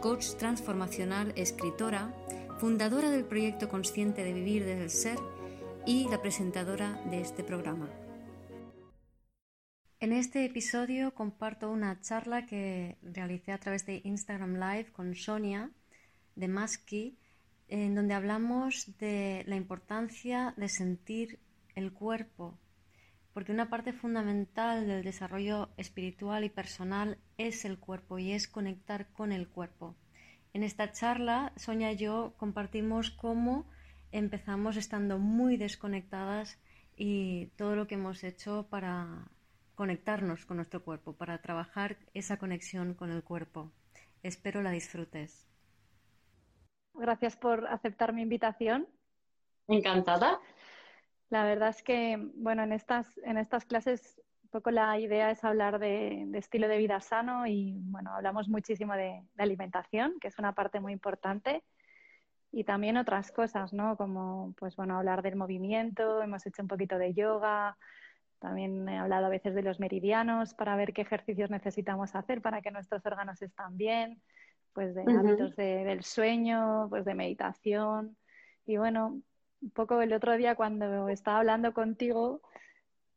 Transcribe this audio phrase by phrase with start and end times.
[0.00, 2.14] coach transformacional, escritora,
[2.58, 5.18] fundadora del proyecto Consciente de Vivir desde el Ser
[5.86, 7.90] y la presentadora de este programa.
[10.00, 15.70] En este episodio comparto una charla que realicé a través de Instagram Live con Sonia
[16.34, 17.18] de Maski,
[17.68, 21.38] en donde hablamos de la importancia de sentir
[21.74, 22.58] el cuerpo,
[23.32, 29.12] porque una parte fundamental del desarrollo espiritual y personal es el cuerpo y es conectar
[29.12, 29.94] con el cuerpo.
[30.52, 33.66] En esta charla, Sonia y yo compartimos cómo
[34.12, 36.58] empezamos estando muy desconectadas
[36.96, 39.28] y todo lo que hemos hecho para
[39.76, 43.72] conectarnos con nuestro cuerpo, para trabajar esa conexión con el cuerpo.
[44.22, 45.46] Espero la disfrutes.
[46.94, 48.86] Gracias por aceptar mi invitación.
[49.68, 50.40] Encantada.
[51.30, 55.44] La verdad es que, bueno, en estas, en estas clases un poco la idea es
[55.44, 60.54] hablar de, estilo de vida sano y, bueno, hablamos muchísimo de, alimentación, que es una
[60.54, 61.62] parte muy importante,
[62.50, 63.96] y también otras cosas, ¿no?
[63.96, 67.78] Como, pues, bueno, hablar del movimiento, hemos hecho un poquito de yoga,
[68.40, 72.60] también he hablado a veces de los meridianos para ver qué ejercicios necesitamos hacer para
[72.60, 74.20] que nuestros órganos estén bien,
[74.72, 78.16] pues de hábitos del sueño, pues de meditación.
[78.66, 79.20] Y bueno,
[79.60, 82.40] un poco el otro día cuando estaba hablando contigo,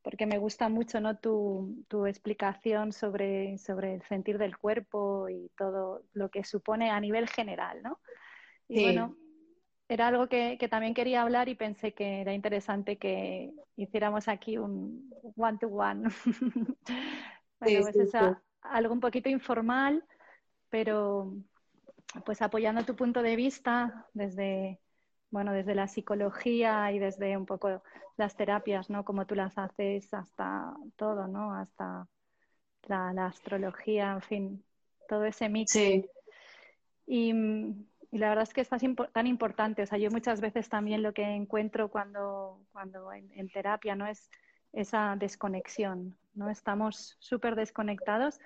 [0.01, 1.17] porque me gusta mucho ¿no?
[1.17, 6.99] tu, tu explicación sobre, sobre el sentir del cuerpo y todo lo que supone a
[6.99, 7.99] nivel general, ¿no?
[8.67, 9.15] Y bueno,
[9.87, 14.57] era algo que, que, también quería hablar y pensé que era interesante que hiciéramos aquí
[14.57, 16.09] un one-to-one.
[17.59, 18.11] bueno, pues es
[18.61, 20.03] algo un poquito informal,
[20.69, 21.33] pero
[22.25, 24.79] pues apoyando tu punto de vista desde
[25.33, 27.81] bueno, desde la psicología y desde un poco
[28.17, 29.03] las terapias, ¿no?
[29.03, 31.55] Como tú las haces hasta todo, ¿no?
[31.55, 32.07] Hasta
[32.83, 34.63] la, astrología, en fin,
[35.09, 35.71] todo ese mix.
[35.71, 36.05] Sí.
[37.07, 37.33] Y,
[38.11, 38.69] la verdad es que es
[39.11, 39.81] tan importante.
[39.81, 44.05] O sea, yo muchas veces también lo que encuentro cuando, cuando en, en terapia, ¿no?
[44.05, 44.29] Es
[44.71, 46.51] esa desconexión, ¿no?
[46.51, 48.39] Estamos súper desconectados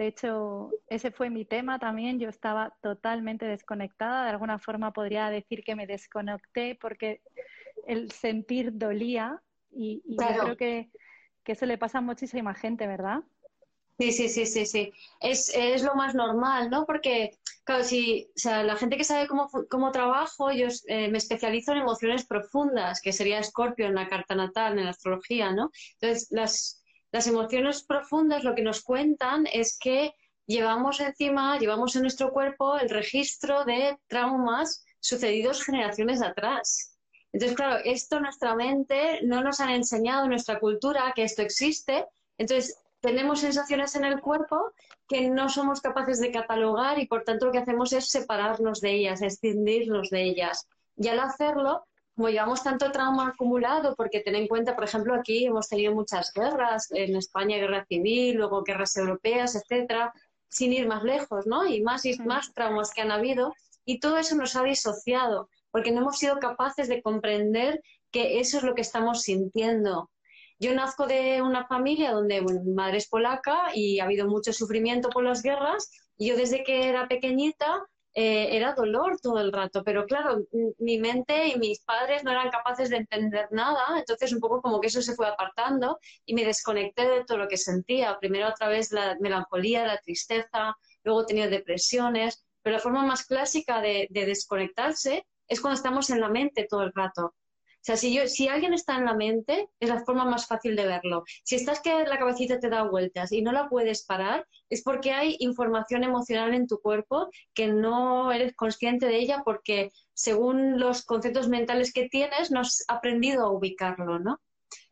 [0.00, 2.18] de hecho, ese fue mi tema también.
[2.18, 4.24] Yo estaba totalmente desconectada.
[4.24, 7.20] De alguna forma podría decir que me desconecté porque
[7.86, 10.88] el sentir dolía y, yo creo que,
[11.44, 13.20] eso le pasa a muchísima gente, ¿verdad?
[13.98, 14.92] Sí, sí, sí, sí, sí.
[15.20, 16.86] Es, es lo más normal, ¿no?
[16.86, 17.32] Porque,
[17.64, 21.72] claro, si, o sea, la gente que sabe cómo, cómo trabajo, yo eh, me especializo
[21.72, 25.70] en emociones profundas, que sería Escorpio en la carta natal, en la astrología, ¿no?
[26.00, 26.79] Entonces, las,
[27.12, 30.14] las emociones profundas lo que nos cuentan es que
[30.46, 36.98] llevamos encima, llevamos en nuestro cuerpo el registro de traumas sucedidos generaciones atrás.
[37.32, 42.06] Entonces, claro, esto nuestra mente no nos han enseñado en nuestra cultura que esto existe.
[42.38, 44.72] Entonces, tenemos sensaciones en el cuerpo
[45.08, 48.92] que no somos capaces de catalogar y por tanto lo que hacemos es separarnos de
[48.92, 50.68] ellas, escindirnos de ellas.
[50.96, 51.86] Y al hacerlo,
[52.20, 56.30] como llevamos tanto trauma acumulado, porque ten en cuenta, por ejemplo, aquí hemos tenido muchas
[56.34, 60.12] guerras, en España guerra civil, luego guerras europeas, etcétera,
[60.50, 61.66] sin ir más lejos, ¿no?
[61.66, 63.54] Y más y más traumas que han habido,
[63.86, 68.58] y todo eso nos ha disociado, porque no hemos sido capaces de comprender que eso
[68.58, 70.10] es lo que estamos sintiendo.
[70.58, 75.08] Yo nazco de una familia donde mi madre es polaca y ha habido mucho sufrimiento
[75.08, 77.82] por las guerras, y yo desde que era pequeñita
[78.14, 80.44] eh, era dolor todo el rato, pero claro,
[80.78, 84.80] mi mente y mis padres no eran capaces de entender nada, entonces un poco como
[84.80, 88.54] que eso se fue apartando y me desconecté de todo lo que sentía, primero a
[88.54, 94.08] través de la melancolía, la tristeza, luego tenía depresiones, pero la forma más clásica de
[94.10, 97.34] desconectarse es cuando estamos en la mente todo el rato.
[97.80, 100.76] O sea, si, yo, si alguien está en la mente, es la forma más fácil
[100.76, 101.24] de verlo.
[101.44, 105.12] Si estás que la cabecita te da vueltas y no la puedes parar, es porque
[105.12, 111.06] hay información emocional en tu cuerpo que no eres consciente de ella porque según los
[111.06, 114.40] conceptos mentales que tienes, no has aprendido a ubicarlo, ¿no?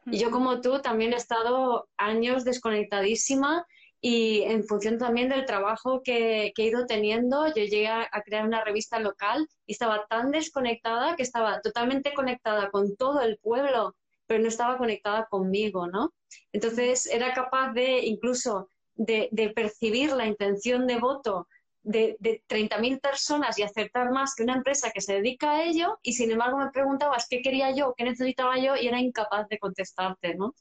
[0.06, 3.66] Y yo como tú también he estado años desconectadísima
[4.00, 8.64] y en función también del trabajo que, he ido teniendo, yo llegué a, crear una
[8.64, 13.96] revista local y estaba tan desconectada que estaba totalmente conectada con todo el pueblo,
[14.26, 16.12] pero no estaba conectada conmigo, ¿no?
[16.52, 21.48] Entonces era capaz de incluso de, percibir la intención de voto
[21.82, 25.98] de, de 30.000 personas y acertar más que una empresa que se dedica a ello
[26.02, 29.58] y sin embargo me preguntabas qué quería yo, qué necesitaba yo y era incapaz de
[29.58, 30.54] contestarte, ¿no?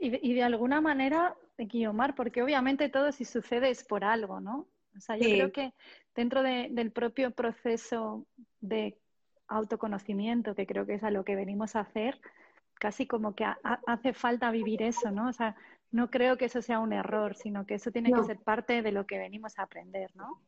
[0.00, 4.66] Y de, alguna manera, Guiomar, porque obviamente todo si sucede es por algo, ¿no?
[4.96, 5.74] O sea, yo creo que
[6.14, 8.26] dentro del propio proceso
[8.60, 8.96] de
[9.48, 12.20] autoconocimiento, que creo que es a lo que venimos a hacer,
[12.74, 13.44] casi como que
[13.86, 15.28] hace falta vivir eso, ¿no?
[15.28, 15.56] O sea,
[15.90, 18.92] no creo que eso sea un error, sino que eso tiene que ser parte de
[18.92, 20.40] lo que venimos a aprender, ¿no?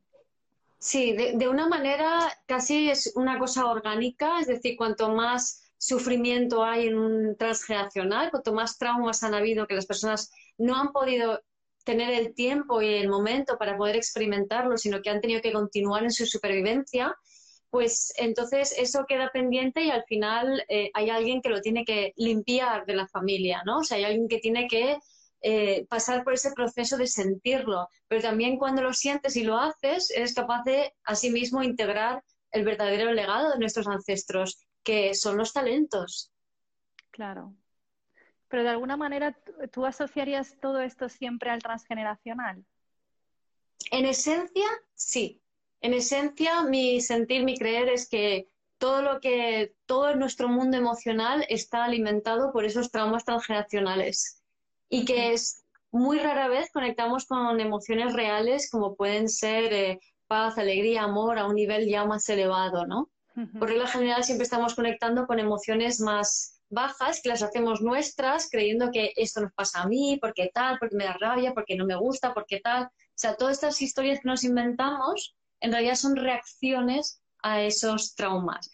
[0.79, 6.89] Sí, de, una manera casi es una cosa orgánica, es decir, cuanto más sufrimiento hay
[6.89, 11.43] en un transgeneracional, cuanto más traumas han habido que las personas no han podido
[11.85, 16.03] tener el tiempo y el momento para poder experimentarlo, sino que han tenido que continuar
[16.03, 17.15] en su supervivencia,
[17.71, 22.13] pues entonces eso queda pendiente y al final eh, hay alguien que lo tiene que
[22.17, 23.79] limpiar de la familia, ¿no?
[23.79, 24.99] O sea, hay alguien que tiene que
[25.43, 30.11] eh, pasar por ese proceso de sentirlo, pero también cuando lo sientes y lo haces,
[30.11, 36.33] eres capaz de asimismo integrar el verdadero legado de nuestros ancestros, que son los talentos.
[37.11, 37.55] Claro.
[38.49, 39.37] Pero de alguna manera,
[39.73, 42.65] ¿tú asociarías todo esto siempre al transgeneracional?
[43.91, 45.41] En esencia, sí.
[45.81, 48.49] En esencia, mi sentir, mi creer es que
[48.79, 54.43] todo lo que, todo nuestro mundo emocional está alimentado por esos traumas transgeneracionales
[54.89, 60.59] y que es muy rara vez conectamos con emociones reales como pueden ser eh, paz,
[60.59, 63.11] alegría, amor a un nivel ya más elevado, ¿no?
[63.59, 68.91] Por regla general siempre estamos conectando con emociones más bajas que las hacemos nuestras creyendo
[68.91, 71.97] que esto nos pasa a mí, porque tal, porque me da rabia, porque no me
[71.97, 72.85] gusta, porque tal.
[72.85, 78.71] O sea, todas estas historias que nos inventamos en realidad son reacciones a esos traumas.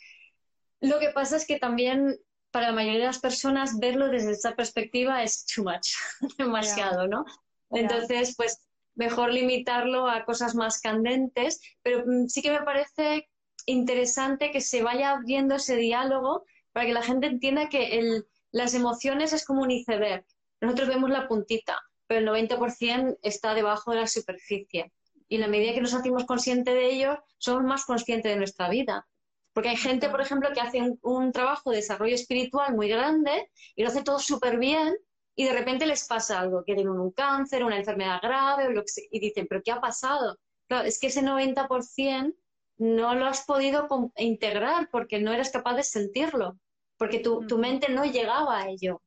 [0.81, 2.19] Lo que pasa es que también
[2.51, 5.95] para la mayoría de las personas verlo desde esa perspectiva es too much,
[6.39, 7.25] demasiado, ¿no?
[7.71, 13.29] Entonces, pues mejor limitarlo a cosas más candentes, pero mm, sí que me parece
[13.65, 19.33] interesante que se vaya abriendo ese diálogo para que la gente entienda que las emociones
[19.33, 20.25] es como un iceberg.
[20.61, 24.93] Nosotros vemos la puntita, pero el 90% está debajo de la superficie.
[25.29, 29.07] Y la medida que nos hacemos conscientes de ello, somos más conscientes de nuestra vida.
[29.53, 33.83] Porque hay gente, por ejemplo, que hace un, trabajo de desarrollo espiritual muy grande y
[33.83, 34.95] lo hace todo súper bien
[35.35, 38.75] y de repente les pasa algo, que tienen un cáncer, una enfermedad grave
[39.11, 40.39] y dicen, pero ¿qué ha pasado?
[40.69, 42.35] Claro, es que ese 90%
[42.83, 43.87] no lo has podido
[44.17, 46.59] integrar porque no eres capaz de sentirlo,
[46.97, 49.01] porque tu, tu mente no llegaba a ello.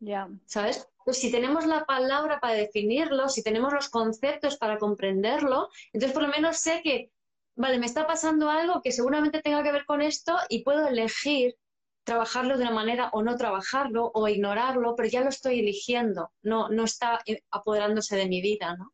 [0.00, 0.28] Ya.
[0.46, 0.88] ¿Sabes?
[1.04, 6.24] Pues si tenemos la palabra para definirlo, si tenemos los conceptos para comprenderlo, entonces por
[6.24, 7.12] lo menos sé que
[7.54, 11.56] vale, me está pasando algo que seguramente tenga que ver con esto y puedo elegir
[12.02, 16.68] trabajarlo de una manera o no trabajarlo o ignorarlo, pero ya lo estoy eligiendo, no,
[16.68, 18.92] no está eh, apoderándose de mi vida, ¿no?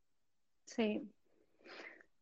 [0.66, 1.08] Sí.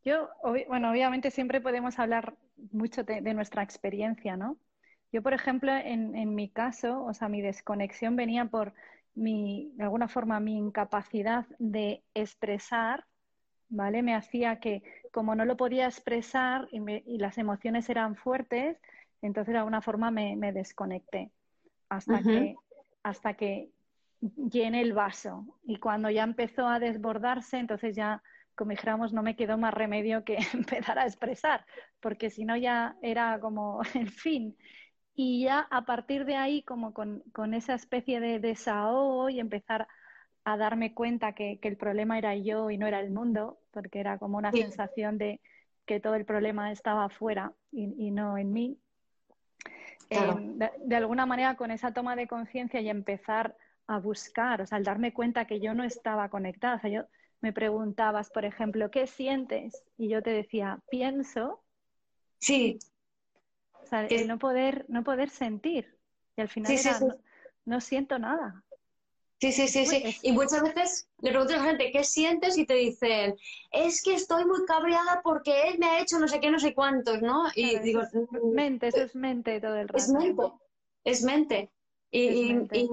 [0.05, 0.29] Yo,
[0.69, 2.35] bueno, obviamente siempre podemos hablar
[2.73, 4.59] mucho de, nuestra experiencia, ¿no?
[5.13, 8.75] Yo, por ejemplo, en, en, mi caso, o sea, mi desconexión venía por
[9.15, 13.05] mi, de alguna forma, mi incapacidad de expresar
[13.69, 14.03] ¿vale?
[14.03, 18.79] Me hacía que, como no lo podía expresar y, las emociones eran fuertes,
[19.23, 21.31] entonces de alguna forma me, desconecté
[21.89, 22.57] hasta, que,
[23.03, 23.71] hasta que
[24.21, 25.47] llené el vaso.
[25.65, 28.23] Y cuando ya empezó a desbordarse, entonces ya,
[28.55, 31.65] como dijéramos, no me quedó más remedio que empezar a expresar,
[32.01, 34.57] porque si no ya era como el fin.
[35.17, 39.87] Y ya a partir de ahí, como con, con esa especie de desahogo y empezar
[40.45, 44.19] a darme cuenta que, el problema era yo y no era el mundo, porque era
[44.19, 45.41] como una sensación de
[45.87, 48.79] que todo el problema estaba afuera y, no en mí.
[50.11, 53.57] Em, de, alguna manera, con esa toma de conciencia y empezar
[53.87, 57.05] a buscar, o sea, al darme cuenta que yo no estaba conectada, o sea, yo
[57.45, 59.85] me preguntabas, por ejemplo, ¿qué sientes?
[59.99, 61.63] Y yo te decía, pienso.
[62.39, 62.79] Sí.
[63.83, 65.95] O sea, el no poder, no poder sentir.
[66.39, 66.99] Y al final era,
[67.67, 68.65] no siento nada.
[69.43, 70.17] Sí, sí, sí, sí.
[70.23, 72.57] Y muchas veces le pregunto a la gente, ¿qué sientes?
[72.57, 73.37] Y te dicen,
[73.71, 76.73] es que estoy muy cabreada porque él me ha hecho no sé qué, no sé
[76.73, 77.45] cuántos, ¿no?
[77.55, 79.99] Y digo, es mente, eso es mente todo el rato.
[79.99, 80.43] Es mente,
[81.03, 81.71] es mente.
[82.11, 82.89] Y,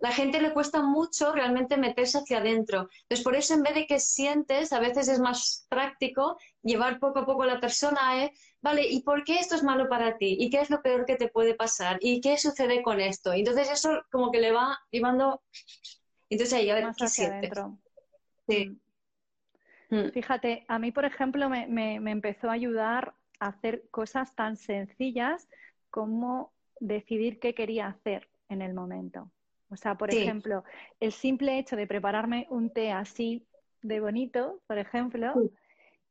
[0.00, 2.88] la gente le cuesta mucho realmente meterse hacia adentro.
[3.02, 7.20] Entonces, por eso en vez de que sientes, a veces es más práctico llevar poco
[7.20, 8.32] a poco a la persona, ¿eh?
[8.62, 10.36] Vale, ¿y por qué esto es malo para ti?
[10.38, 11.98] ¿Y qué es lo peor que te puede pasar?
[12.00, 13.32] ¿Y qué sucede con esto?
[13.32, 15.42] Entonces eso como que le va llevando...
[16.30, 17.52] Entonces ahí a ver qué sientes.
[18.48, 18.78] Sí.
[19.90, 19.96] Mm.
[19.96, 20.12] Mm.
[20.12, 25.48] Fíjate, a mí, por ejemplo, me, me empezó a ayudar a hacer cosas tan sencillas
[25.90, 29.30] como decidir qué quería hacer en el momento.
[29.70, 30.64] O sea, por ejemplo,
[30.98, 33.46] el simple hecho de prepararme un té así
[33.82, 35.32] de bonito, por ejemplo,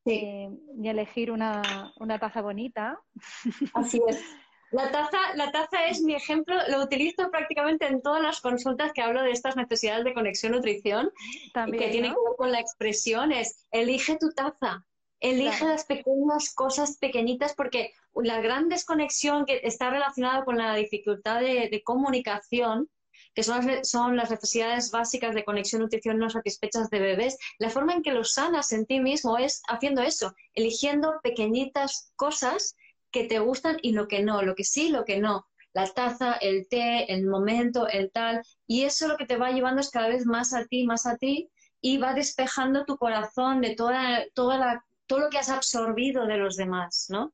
[0.05, 0.49] eh,
[0.81, 2.99] y elegir una, una taza bonita.
[3.73, 4.23] Así es.
[4.71, 9.01] La taza, la taza es mi ejemplo, lo utilizo prácticamente en todas las consultas que
[9.01, 11.11] hablo de estas necesidades de conexión nutrición,
[11.53, 14.85] También, que tiene que ver con la expresión, es elige tu taza,
[15.19, 21.41] elige las pequeñas cosas pequeñitas, porque la gran desconexión que está relacionada con la dificultad
[21.41, 22.89] de, comunicación,
[23.33, 27.69] que son las, son las necesidades básicas de conexión nutrición no satisfechas de bebés, la
[27.69, 32.75] forma en que los sanas en ti mismo es haciendo eso, eligiendo pequeñitas cosas
[33.11, 35.45] que te gustan y lo que no, lo que sí, lo que no.
[35.73, 38.41] La taza, el té, el momento, el tal.
[38.65, 41.15] Y eso lo que te va llevando es cada vez más a ti, más a
[41.17, 46.25] ti, y va despejando tu corazón de toda, toda la, todo lo que has absorbido
[46.25, 47.33] de los demás, ¿no?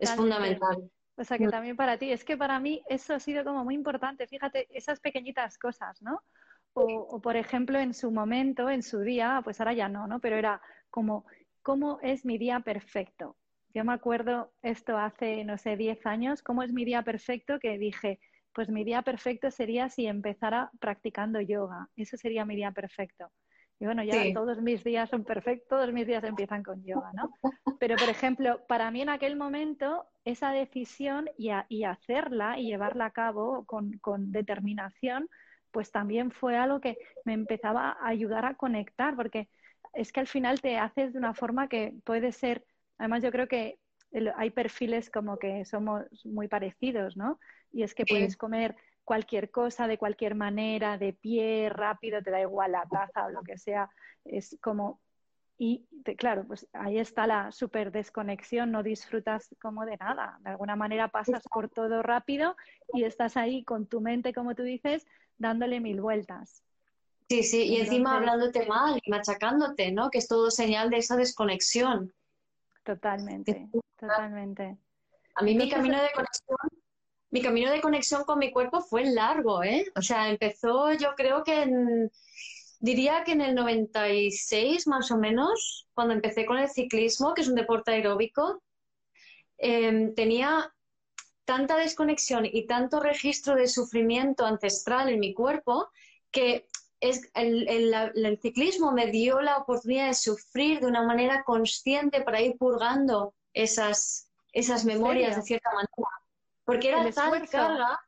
[0.00, 0.90] Es fundamental.
[1.18, 3.74] O sea que también para ti, es que para mí eso ha sido como muy
[3.74, 6.22] importante, fíjate, esas pequeñitas cosas, ¿no?
[6.74, 10.20] O, o, por ejemplo, en su momento, en su día, pues ahora ya no, ¿no?
[10.20, 11.26] Pero era como,
[11.62, 13.36] ¿cómo es mi día perfecto?
[13.74, 17.78] Yo me acuerdo esto hace, no sé, 10 años, cómo es mi día perfecto, que
[17.78, 18.20] dije,
[18.54, 21.88] pues mi día perfecto sería si empezara practicando yoga.
[21.96, 23.32] Eso sería mi día perfecto.
[23.80, 27.30] Y bueno, ya todos mis días son perfectos, todos mis días empiezan con yoga, ¿no?
[27.80, 33.06] Pero, por ejemplo, para mí en aquel momento, esa decisión y, y hacerla y llevarla
[33.06, 35.28] a cabo con, con, determinación,
[35.70, 39.48] pues también fue algo que me empezaba a ayudar a conectar, porque
[39.92, 42.64] es que al final te haces de una forma que puede ser
[42.98, 43.78] Además, yo creo que
[44.36, 47.38] hay perfiles como que somos muy parecidos, ¿no?
[47.72, 48.74] Y es que puedes comer
[49.08, 53.42] cualquier cosa de cualquier manera, de pie, rápido, te da igual la taza o lo
[53.42, 53.88] que sea.
[54.22, 55.00] Es como.
[55.56, 55.86] Y
[56.18, 60.38] claro, pues ahí está la super desconexión, no disfrutas como de nada.
[60.42, 62.54] De alguna manera pasas por todo rápido
[62.92, 65.06] y estás ahí con tu mente, como tú dices,
[65.38, 66.62] dándole mil vueltas.
[67.30, 70.10] Sí, sí, y encima hablándote mal y machacándote, ¿no?
[70.10, 72.12] Que es todo señal de esa desconexión.
[72.84, 74.76] Totalmente, totalmente.
[75.34, 76.58] A mí mi camino de conexión,
[77.30, 79.86] mi camino de conexión con mi cuerpo fue largo, ¿eh?
[79.96, 82.10] O sea, empezó yo creo que en,
[82.80, 87.48] diría que en el 96 más o menos, cuando empecé con el ciclismo, que es
[87.48, 88.62] un deporte aeróbico,
[89.58, 90.72] em, tenía
[91.44, 95.88] tanta desconexión y tanto registro de sufrimiento ancestral en mi cuerpo
[96.30, 96.66] que
[97.00, 102.40] es el, el, ciclismo me dio la oportunidad de sufrir de una manera consciente para
[102.40, 105.88] ir purgando esas, esas memorias de cierta manera.
[106.72, 108.00] Porque era tal carga.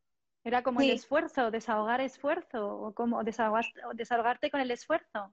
[0.43, 5.33] Era como el esfuerzo, desahogar esfuerzo, o como desahogarte con el esfuerzo.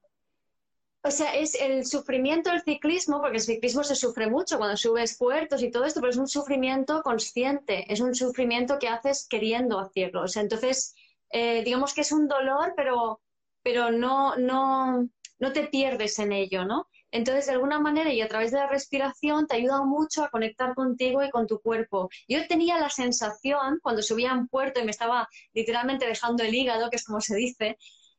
[1.04, 5.18] O sea, es el sufrimiento del ciclismo, porque el ciclismo se sufre mucho cuando subes
[5.18, 9.80] puertos y todo esto, pero es un sufrimiento consciente, es un sufrimiento que haces queriendo
[9.80, 10.24] hacerlo.
[10.24, 10.96] O sea, entonces,
[11.30, 13.22] eh, digamos que es un dolor, pero
[13.68, 16.88] pero no, no, no te pierdes en ello, ¿no?
[17.18, 20.76] Entonces, de alguna manera y a través de la respiración te ayuda mucho a conectar
[20.76, 22.10] contigo y con tu cuerpo.
[22.28, 26.54] Yo tenía la sensación, cuando subía a un puerto y me estaba literalmente dejando el
[26.54, 27.78] hígado, que es como se dice,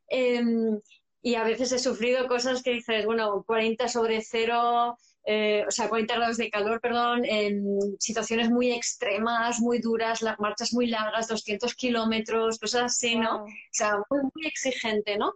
[0.09, 0.81] em,
[1.23, 5.89] y a veces he sufrido cosas que dices, bueno, 40 sobre cero, eh, o sea,
[5.89, 7.63] 40 grados de calor, perdón, en
[8.01, 13.45] situaciones muy extremas, muy duras, las marchas muy largas, 200 kilómetros, cosas así, ¿no?
[13.45, 15.35] O sea, muy, muy exigente, ¿no?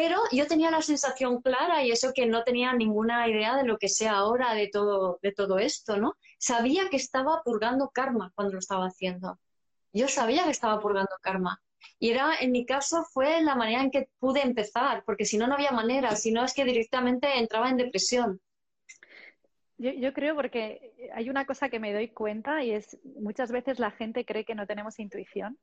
[0.00, 3.78] Pero yo tenía la sensación clara y eso que no tenía ninguna idea de lo
[3.78, 6.14] que sea ahora de todo, de todo esto, ¿no?
[6.38, 9.40] Sabía que estaba purgando karma cuando lo estaba haciendo.
[9.92, 11.60] Yo sabía que estaba purgando karma.
[11.98, 15.48] Y era, en mi caso, fue la manera en que pude empezar, porque si no,
[15.48, 18.40] no había manera, si no es que directamente entraba en depresión.
[19.78, 23.80] Yo, yo, creo porque hay una cosa que me doy cuenta y es muchas veces
[23.80, 25.58] la gente cree que no tenemos intuición,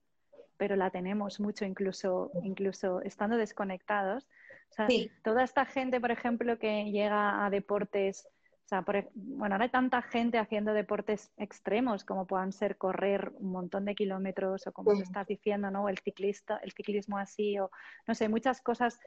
[0.57, 4.27] pero la tenemos mucho incluso, incluso estando desconectados.
[4.71, 4.87] O sea,
[5.23, 8.27] toda esta gente, por ejemplo, que llega a deportes,
[8.65, 13.31] o sea, por, bueno, ahora hay tanta gente haciendo deportes extremos como puedan ser correr
[13.35, 15.87] un montón de kilómetros o como estás diciendo, ¿no?
[15.87, 17.69] El ciclista, el ciclismo así o
[18.07, 18.99] no sé, muchas cosas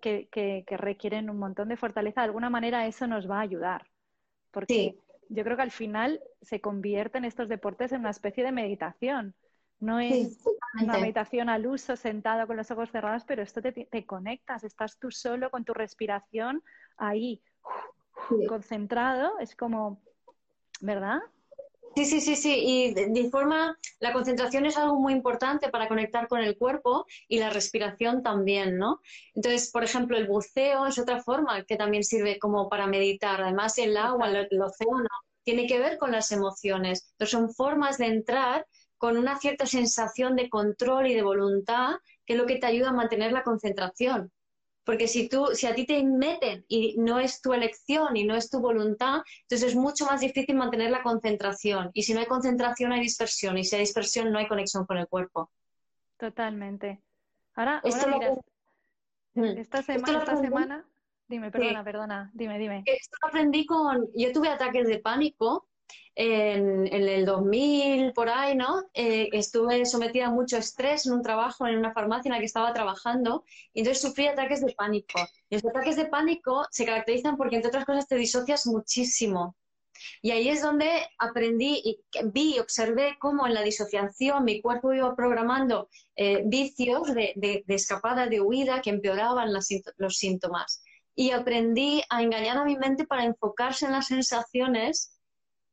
[0.00, 2.20] que, que, que requieren un montón de fortaleza.
[2.20, 3.86] De alguna manera eso nos va a ayudar
[4.56, 4.96] porque
[5.28, 9.34] yo creo que al final se convierten estos deportes en una especie de meditación.
[9.78, 10.38] No es
[10.80, 14.98] una meditación al uso, sentado con los ojos cerrados, pero esto te, te conectas, estás
[14.98, 16.62] tú solo con tu respiración
[16.96, 17.42] ahí,
[18.48, 20.00] concentrado, es como,
[20.80, 21.20] ¿verdad?
[21.96, 22.54] Sí, sí, sí, sí.
[22.54, 27.38] Y de, forma, la concentración es algo muy importante para conectar con el cuerpo y
[27.38, 29.00] la respiración también, ¿no?
[29.34, 33.40] Entonces, por ejemplo, el buceo es otra forma que también sirve como para meditar.
[33.40, 35.08] Además, el agua, el, océano,
[35.42, 37.08] tiene que ver con las emociones.
[37.12, 38.66] Entonces, son formas de entrar
[39.06, 41.94] con una cierta sensación de control y de voluntad,
[42.24, 44.32] que es lo que te ayuda a mantener la concentración.
[44.82, 48.34] Porque si tú, si a ti te meten y no es tu elección y no
[48.34, 51.92] es tu voluntad, entonces es mucho más difícil mantener la concentración.
[51.94, 53.56] Y si no hay concentración, hay dispersión.
[53.56, 55.52] Y si hay dispersión, no hay conexión con el cuerpo.
[56.16, 57.00] Totalmente.
[57.54, 58.34] Ahora, ahora
[59.34, 59.44] mm.
[59.44, 60.84] esta, semana,
[61.28, 62.82] dime, perdona, perdona, dime, dime.
[62.86, 65.68] Esto lo aprendí con, yo tuve ataques de pánico
[66.16, 68.84] en, el 2000, por ahí, ¿no?
[68.94, 72.46] Eh, estuve sometida a mucho estrés en un trabajo en una farmacia en la que
[72.46, 75.20] estaba trabajando y entonces sufrí ataques de pánico.
[75.50, 79.56] Y los ataques de pánico se caracterizan porque, entre otras cosas, te disocias muchísimo.
[80.22, 84.92] Y ahí es donde aprendí y vi y observé cómo en la disociación mi cuerpo
[84.92, 90.82] iba programando eh, vicios de, escapada, de huida, que empeoraban los síntomas.
[91.14, 95.15] Y aprendí a engañar a mi mente para enfocarse en las sensaciones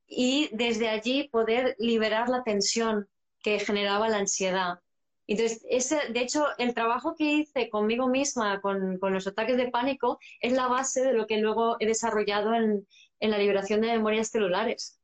[0.08, 3.08] y desde allí poder liberar la tensión
[3.42, 4.80] que generaba la ansiedad.
[5.28, 10.20] Entonces, ese, de hecho, el trabajo que hice conmigo misma con, los ataques de pánico
[10.42, 12.86] es la base de lo que luego he desarrollado en,
[13.20, 15.00] la liberación de memorias celulares.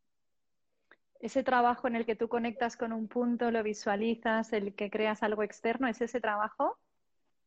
[1.22, 5.24] Ese trabajo en el que tú conectas con un punto, lo visualizas, el que creas
[5.24, 6.77] algo externo, ¿es ese trabajo?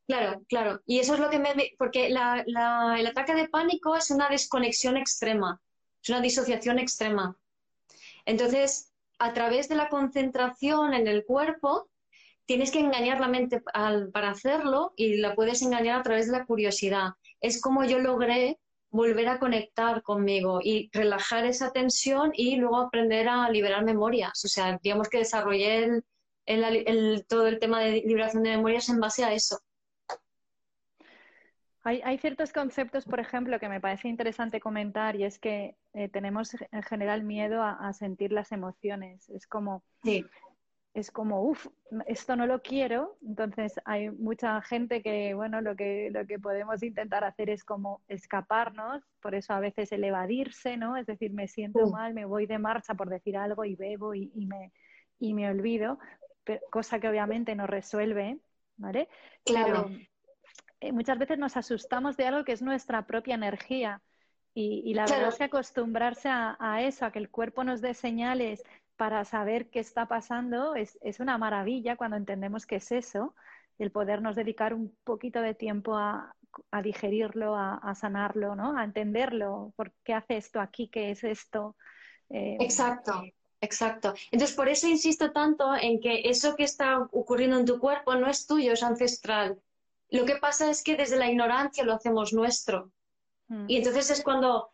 [0.07, 0.81] Claro, claro.
[0.87, 1.55] Y eso es lo que me...
[1.79, 2.17] Porque el
[3.07, 5.61] ataque de pánico es una desconexión extrema,
[6.03, 7.37] es una disociación extrema.
[8.25, 11.89] Entonces, a través de la concentración en el cuerpo,
[12.45, 16.45] tienes que engañar la mente para hacerlo y la puedes engañar a través de la
[16.45, 17.11] curiosidad.
[17.41, 18.59] Es como yo logré
[18.91, 24.45] volver a conectar conmigo y relajar esa tensión y luego aprender a liberar memorias.
[24.45, 26.03] O sea, digamos que desarrollé
[27.29, 29.61] todo el tema de liberación de memorias en base a eso.
[31.85, 36.55] Hay, ciertos conceptos, por ejemplo, que me parece interesante comentar y es que eh, tenemos
[36.71, 39.29] en general miedo a, sentir las emociones.
[39.31, 39.83] Es como,
[40.95, 41.67] es como, uff,
[42.07, 43.17] esto no lo quiero.
[43.27, 48.03] Entonces hay mucha gente que, bueno, lo que, lo que podemos intentar hacer es como
[48.07, 50.97] escaparnos, por eso a veces el evadirse, ¿no?
[50.97, 54.31] Es decir, me siento mal, me voy de marcha por decir algo y bebo y,
[54.47, 54.73] me,
[55.19, 55.99] y me olvido,
[56.71, 58.39] cosa que obviamente no resuelve,
[58.77, 59.09] ¿vale?
[59.45, 59.91] Claro.
[60.83, 64.03] Eh, muchas veces nos asustamos de algo que es nuestra propia energía.
[64.55, 68.63] Y, la verdad es que acostumbrarse a, eso, a que el cuerpo nos dé señales
[68.97, 73.35] para saber qué está pasando, es, una maravilla cuando entendemos que es eso,
[73.79, 76.35] el podernos dedicar un poquito de tiempo a,
[76.83, 78.77] digerirlo, a, sanarlo, ¿no?
[78.77, 81.77] A entenderlo, por qué hace esto aquí, qué es esto.
[82.29, 83.23] Eh, exacto.
[83.63, 84.13] Exacto.
[84.33, 88.29] Entonces, por eso insisto tanto en que eso que está ocurriendo en tu cuerpo no
[88.29, 89.57] es tuyo, es ancestral.
[90.13, 92.93] Lo que pasa es que desde la ignorancia lo hacemos nuestro.
[93.49, 93.65] Mm.
[93.69, 94.71] Y entonces es cuando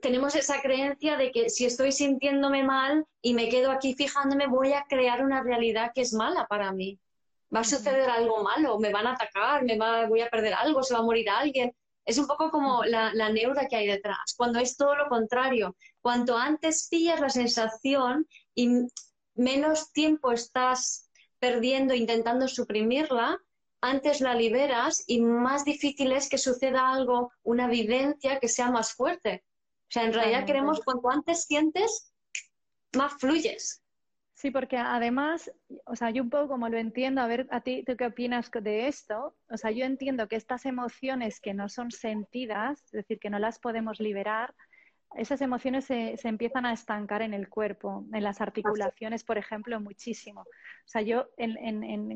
[0.00, 4.74] tenemos esa creencia de que si estoy sintiéndome mal y me quedo aquí fijándome, voy
[4.74, 6.98] a crear una realidad que es mala para mí.
[7.54, 10.82] Va a suceder algo malo, me van a atacar, me va, voy a perder algo,
[10.82, 11.74] se va a morir alguien.
[12.04, 15.74] Es un poco como la, la neura que hay detrás, cuando es todo lo contrario.
[16.02, 18.86] Cuanto antes pillas la sensación y
[19.34, 23.38] menos tiempo estás perdiendo intentando suprimirla,
[23.82, 28.94] antes la liberas y más difícil es que suceda algo, una vivencia que sea más
[28.94, 29.44] fuerte.
[29.82, 32.14] O sea, en realidad queremos, cuanto antes sientes,
[32.96, 33.82] más fluyes.
[34.34, 35.52] Sí, porque además,
[35.84, 38.50] o sea, yo un poco como lo entiendo, a ver, a ti, ¿tú qué opinas
[38.50, 39.36] de esto?
[39.50, 43.38] O sea, yo entiendo que estas emociones que no son sentidas, es decir, que no
[43.38, 44.54] las podemos liberar,
[45.16, 50.42] esas emociones se, empiezan a estancar en el cuerpo, en las articulaciones, por ejemplo, muchísimo.
[50.42, 51.28] O sea, yo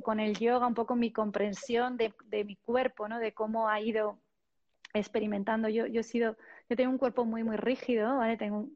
[0.03, 2.13] con el yoga, un poco mi comprensión de,
[2.45, 3.19] mi cuerpo, ¿no?
[3.19, 4.19] De cómo ha ido
[4.95, 5.69] experimentando.
[5.69, 6.37] Yo, yo he sido,
[6.69, 8.37] yo tengo un cuerpo muy, muy rígido, ¿vale?
[8.37, 8.69] Tengo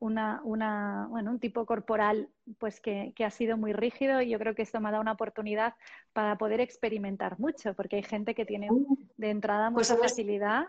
[0.00, 4.54] una, una, bueno, un tipo corporal pues que, ha sido muy rígido y yo creo
[4.54, 5.74] que esto me ha dado una oportunidad
[6.12, 8.98] para poder experimentar mucho, porque hay gente que tiene uh.
[9.16, 10.66] de entrada pues mucha facilidad.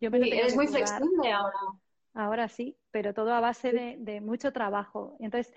[0.00, 1.58] Yo eres muy flexible ahora
[2.14, 5.16] ahora sí, pero todo a base de, mucho trabajo.
[5.20, 5.54] Entonces,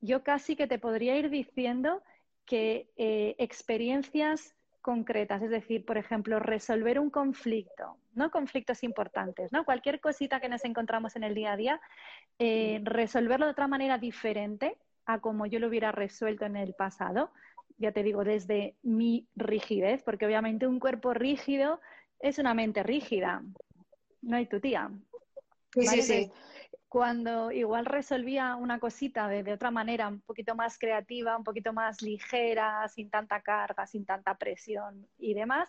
[0.00, 2.02] yo casi que te podría ir diciendo
[2.44, 9.64] que eh, experiencias concretas, es decir, por ejemplo, resolver un conflicto, no conflictos importantes, ¿no?
[9.64, 11.80] Cualquier cosita que nos encontramos en el día a día,
[12.38, 17.30] eh, resolverlo de otra manera diferente a como yo lo hubiera resuelto en el pasado.
[17.78, 21.80] Ya te digo, desde mi rigidez, porque obviamente un cuerpo rígido
[22.18, 23.42] es una mente rígida.
[24.20, 24.90] No hay tu tía.
[25.72, 26.32] Sí, sí,
[26.88, 32.02] Cuando igual resolvía una cosita de, otra manera, un poquito más creativa, un poquito más
[32.02, 35.68] ligera, sin tanta carga, sin tanta presión y demás,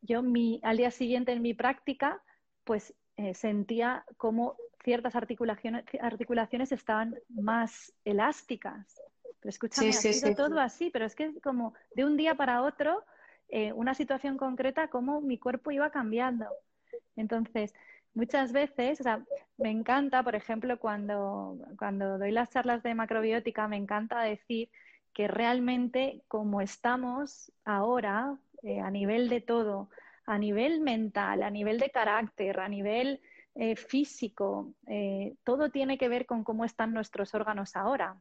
[0.00, 2.22] yo mi, al día siguiente en mi práctica,
[2.64, 9.00] pues eh, sentía como ciertas articulaciones, articulaciones estaban más elásticas.
[9.40, 13.04] Pero escúchame, ha sido todo así, pero es que como de un día para otro
[13.48, 16.46] eh, una situación concreta, cómo mi cuerpo iba cambiando.
[17.14, 17.72] Entonces,
[18.16, 19.24] muchas veces, o sea,
[19.58, 24.70] me encanta, por ejemplo, cuando, cuando doy las charlas de macrobiótica, me encanta decir
[25.12, 29.90] que realmente como estamos ahora, eh, a nivel de todo,
[30.24, 33.20] a nivel mental, a nivel de carácter, a nivel
[33.54, 38.16] eh, físico, eh, todo tiene que ver con cómo están nuestros órganos ahora.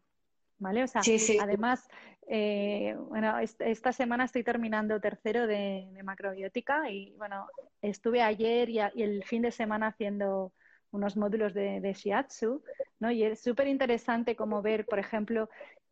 [0.58, 0.84] ¿Vale?
[0.84, 1.02] O sea,
[1.42, 1.88] además,
[2.28, 7.48] bueno, esta semana estoy terminando tercero de, macrobiótica y bueno,
[7.82, 10.54] estuve ayer y, el fin de semana haciendo
[10.92, 12.64] unos módulos de, de Shiatsu,
[13.00, 13.12] ¿no?
[13.12, 15.50] Y es súper interesante como ver, por ejemplo,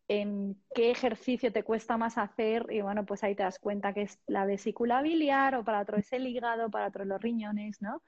[0.07, 4.03] en qué ejercicio te cuesta más hacer y bueno, pues ahí te das cuenta que
[4.03, 8.01] es la vesícula biliar o para otro es el hígado, para otro los riñones, ¿no?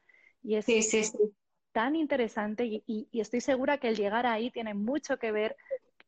[0.43, 0.65] Y es
[1.71, 5.57] tan interesante y, estoy segura que el llegar ahí tiene mucho que ver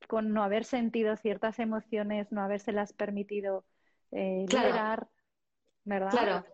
[0.07, 3.65] con no haber sentido ciertas emociones, no habérselas permitido
[4.11, 5.07] eh, liberar,
[5.83, 6.11] ¿verdad?
[6.11, 6.45] Claro.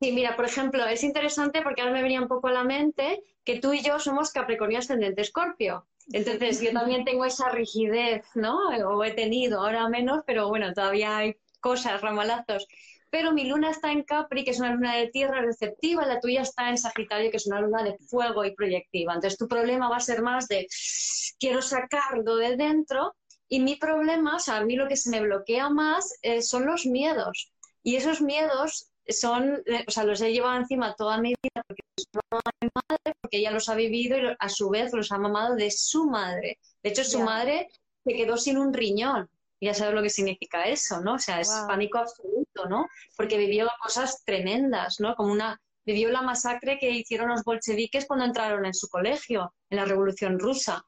[0.00, 3.22] Sí, mira, por ejemplo, es interesante porque ahora me venía un poco a la mente
[3.44, 5.86] que tú y yo somos Capricornio ascendente Escorpio.
[6.12, 8.68] Entonces yo también tengo esa rigidez, ¿no?
[8.68, 12.66] O he tenido, ahora menos, pero bueno, todavía hay cosas, ramalazos.
[13.12, 16.40] Pero mi luna está en Capri, que es una luna de tierra receptiva, la tuya
[16.40, 19.12] está en Sagitario, que es una luna de fuego y proyectiva.
[19.12, 20.66] Entonces tu problema va a ser más de
[21.38, 23.14] quiero sacarlo de dentro
[23.48, 26.64] y mi problema, o sea, a mí lo que se me bloquea más eh, son
[26.64, 27.52] los miedos.
[27.82, 31.82] Y esos miedos son, eh, o sea, los he llevado encima toda mi vida porque
[31.96, 32.06] es
[32.74, 36.06] madre, porque ella los ha vivido y a su vez los ha mamado de su
[36.06, 36.60] madre.
[36.82, 37.68] De hecho, su madre
[38.06, 39.28] se quedó sin un riñón.
[39.64, 41.14] Ya sabes lo que significa eso, ¿no?
[41.14, 42.88] O sea, es pánico absoluto, ¿no?
[43.16, 45.14] Porque vivió cosas tremendas, ¿no?
[45.14, 49.76] Como una, vivió la masacre que hicieron los bolcheviques cuando entraron en su colegio, en
[49.76, 50.84] la Revolución Rusa.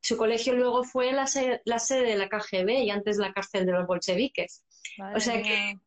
[0.00, 3.64] Su colegio luego fue la, sede, la sede de la KGB y antes la cárcel
[3.66, 4.64] de los bolcheviques.
[5.14, 5.78] o sea que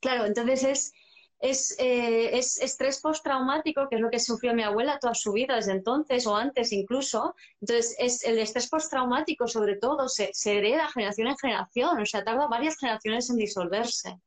[0.00, 0.92] Claro, entonces es,
[1.40, 5.72] eh, es, estrés postraumático, que es lo que sufrió mi abuela toda su vida desde
[5.72, 7.34] entonces o antes incluso.
[7.60, 12.24] Entonces, es, el estrés postraumático, sobre todo, se, se hereda generación en generación, o sea,
[12.24, 14.18] tarda varias generaciones en disolverse.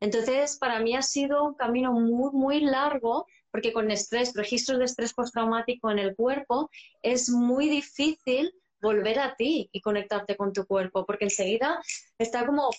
[0.00, 4.84] Entonces, para mí ha sido un camino muy, muy largo, porque con estrés, registros de
[4.84, 6.70] estrés postraumático en el cuerpo,
[7.02, 11.80] es muy difícil volver a ti y conectarte con tu cuerpo, porque enseguida
[12.18, 12.70] está como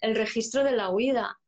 [0.00, 1.38] el registro de la huida.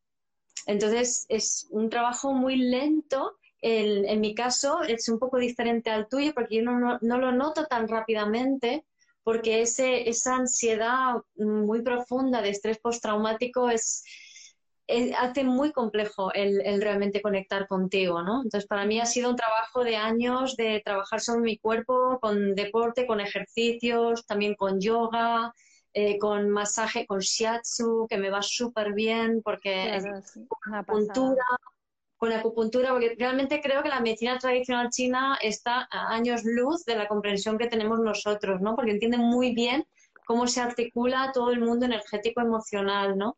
[0.69, 3.39] Entonces es un trabajo muy lento.
[3.63, 7.89] en mi caso es un poco diferente al tuyo porque yo no, lo noto tan
[7.89, 8.85] rápidamente
[9.25, 14.05] porque ese, esa ansiedad muy profunda de estrés postraumático es,
[15.19, 18.43] hace muy complejo el, el, realmente conectar contigo, ¿no?
[18.43, 22.55] Entonces, para mí ha sido un trabajo de años de trabajar sobre mi cuerpo, con
[22.55, 25.53] deporte, con ejercicios, también con yoga,
[25.95, 30.05] eh, con masaje, con shiatsu, que me va súper bien porque es
[30.73, 31.45] acupuntura,
[32.17, 36.97] con acupuntura, porque realmente creo que la medicina tradicional china está a años luz de
[36.97, 38.77] la comprensión que tenemos nosotros, ¿no?
[38.77, 39.87] Porque entiende muy bien
[40.27, 43.37] cómo se articula todo el mundo energético emocional, ¿no?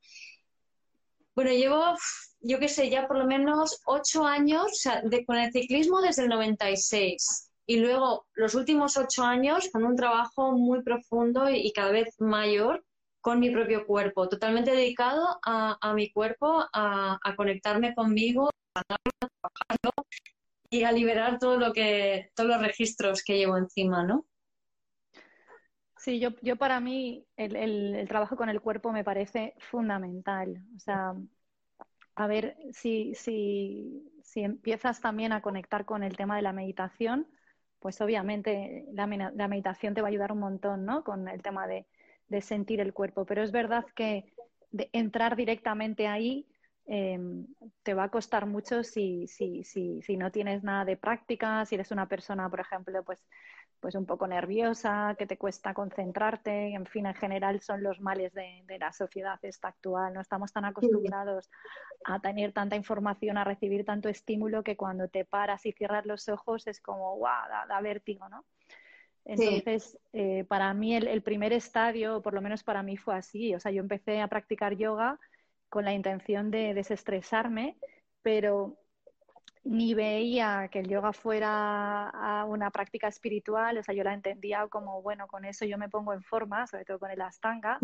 [1.37, 1.95] Bueno, llevo,
[2.41, 6.29] yo qué sé, ya por lo menos ocho años de, con el ciclismo desde el
[6.29, 12.21] 96 y luego los últimos ocho años con un trabajo muy profundo y, cada vez
[12.21, 12.85] mayor
[13.21, 19.93] con mi propio cuerpo, totalmente dedicado a, mi cuerpo, a, conectarme conmigo, a trabajarlo
[20.69, 24.27] y a liberar todo lo que, todos los registros que llevo encima, ¿no?
[25.97, 30.61] Sí, yo, yo para mí el, el, trabajo con el cuerpo me parece fundamental.
[30.75, 31.15] O sea,
[32.17, 37.29] a ver si, si, si empiezas también a conectar con el tema de la meditación,
[37.81, 41.03] pues obviamente la, meditación te va a ayudar un montón, ¿no?
[41.03, 41.87] Con el tema de,
[42.43, 43.25] sentir el cuerpo.
[43.25, 44.33] Pero es verdad que
[44.93, 46.47] entrar directamente ahí
[46.87, 47.47] em,
[47.83, 51.75] te va a costar mucho si, si, si, si no tienes nada de práctica, si
[51.75, 53.27] eres una persona, por ejemplo, pues
[53.81, 58.33] pues un poco nerviosa, que te cuesta concentrarte, en fin, en general son los males
[58.35, 60.13] de, la sociedad esta actual.
[60.13, 61.51] No estamos tan acostumbrados
[62.05, 66.29] a tener tanta información, a recibir tanto estímulo que cuando te paras y cierras los
[66.29, 68.45] ojos es como, guau, da, vértigo, ¿no?
[69.25, 73.55] Entonces, eh, para mí el, el, primer estadio, por lo menos para mí fue así.
[73.55, 75.19] O sea, yo empecé a practicar yoga
[75.69, 77.77] con la intención de desestresarme,
[78.23, 78.80] pero
[79.63, 85.03] ni veía que el yoga fuera una práctica espiritual, o sea, yo la entendía como,
[85.03, 87.79] bueno, con eso yo me pongo en forma, sobre todo con el astanga,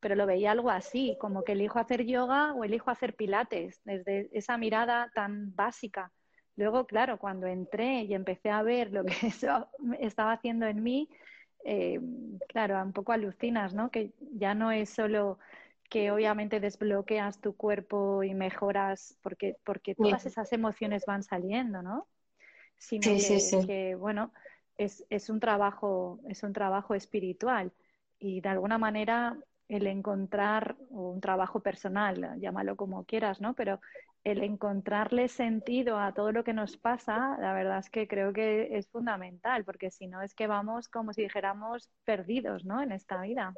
[0.00, 4.30] pero lo veía algo así, como que elijo hacer yoga o elijo hacer pilates, desde
[4.32, 6.12] esa mirada tan básica.
[6.56, 11.08] Luego, claro, cuando entré y empecé a ver lo que eso estaba haciendo en mí,
[11.64, 12.00] eh,
[12.48, 13.90] claro, un poco alucinas, ¿no?
[13.90, 15.38] Que ya no es solo
[15.90, 22.06] que obviamente desbloqueas tu cuerpo y mejoras porque, porque todas esas emociones van saliendo, ¿no?
[22.78, 23.02] Sino
[23.66, 24.32] que, bueno,
[24.78, 27.72] es, es, un trabajo, es un trabajo espiritual
[28.20, 29.36] y de alguna manera
[29.68, 33.54] el encontrar un trabajo personal, llámalo como quieras, ¿no?
[33.54, 33.80] Pero
[34.22, 38.76] el encontrarle sentido a todo lo que nos pasa, la verdad es que creo que
[38.76, 42.80] es fundamental, porque si no es que vamos como si dijéramos perdidos, ¿no?
[42.80, 43.54] En esta vida.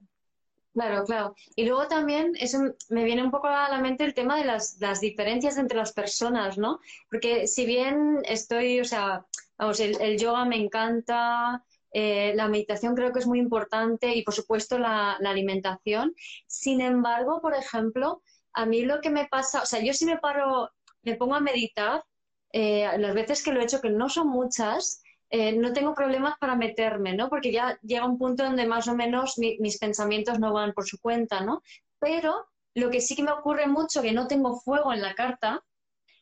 [0.73, 1.35] Claro, claro.
[1.55, 2.59] Y luego también eso
[2.89, 5.93] me viene un poco a la mente el tema de las, las diferencias entre las
[5.93, 6.81] personas, ¿no?
[7.11, 9.27] Porque si bien estoy, o sea,
[9.59, 14.33] vamos, el, yoga me encanta, eh, la meditación creo que es muy importante y por
[14.33, 16.15] supuesto la, alimentación.
[16.47, 18.23] Sin embargo, por ejemplo,
[18.55, 20.71] a mí lo que me pasa, o sea, yo si me paro,
[21.03, 22.03] me pongo a meditar,
[22.53, 25.02] eh, las veces que lo he hecho, que no son muchas,
[25.35, 27.31] eh, no tengo problemas para meterme, ¿no?
[27.31, 30.99] Porque ya llega un punto donde más o menos mis pensamientos no van por su
[31.01, 31.63] cuenta, ¿no?
[31.99, 35.65] Pero lo que sí que me ocurre mucho, que no tengo fuego en la carta,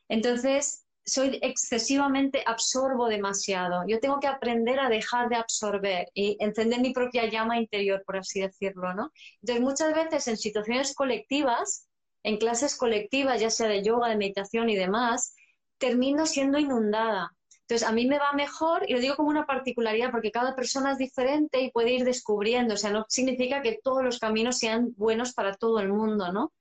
[0.08, 3.82] entonces soy excesivamente, absorbo demasiado.
[3.88, 8.18] Yo tengo que aprender a dejar de absorber y encender mi propia llama interior, por
[8.18, 9.10] así decirlo, ¿no?
[9.42, 11.88] Entonces muchas veces en situaciones colectivas,
[12.22, 15.34] en clases colectivas, ya sea de yoga, de meditación y demás,
[15.78, 17.32] termino siendo inundada
[17.70, 20.90] entonces, a mí me va mejor, y lo digo como una particularidad, porque cada persona
[20.90, 24.92] es diferente y puede ir descubriendo, o sea, no significa que todos los caminos sean
[24.96, 26.52] buenos para todo el mundo, ¿no?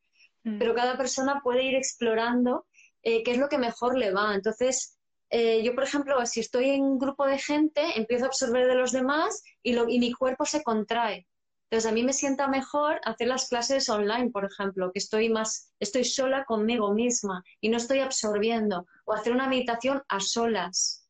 [0.43, 0.59] Mm.
[0.59, 2.67] Pero cada persona puede ir explorando
[3.01, 4.35] eh, qué es lo que mejor le va.
[4.35, 4.99] Entonces,
[5.31, 8.75] eh, yo, por ejemplo, si estoy en un grupo de gente, empiezo a absorber de
[8.75, 11.25] los demás y, lo, y mi cuerpo se contrae.
[11.71, 15.71] Entonces, a mí me sienta mejor hacer las clases online, por ejemplo, que estoy más,
[15.79, 21.07] estoy sola conmigo misma y no estoy absorbiendo, o hacer una meditación a solas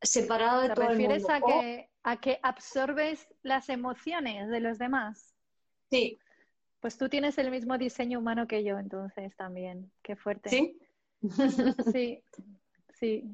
[0.00, 5.34] separado de ¿Te todo refieres a que, a que absorbes las emociones de los demás?
[5.90, 6.18] Sí.
[6.80, 9.90] Pues tú tienes el mismo diseño humano que yo, entonces también.
[10.02, 10.48] Qué fuerte.
[10.48, 10.78] Sí.
[11.92, 12.22] sí,
[12.98, 13.24] sí.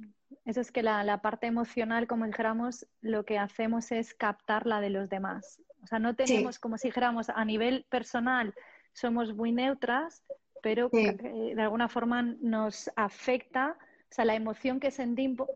[0.44, 4.80] Eso es que la, la, parte emocional, como dijéramos, lo que hacemos es captar la
[4.80, 5.60] de los demás.
[5.84, 8.54] O sea, no tenemos, como si dijéramos, a nivel personal,
[8.92, 10.24] somos muy neutras,
[10.62, 14.92] pero eh, de alguna forma nos afecta o sea, la emoción que,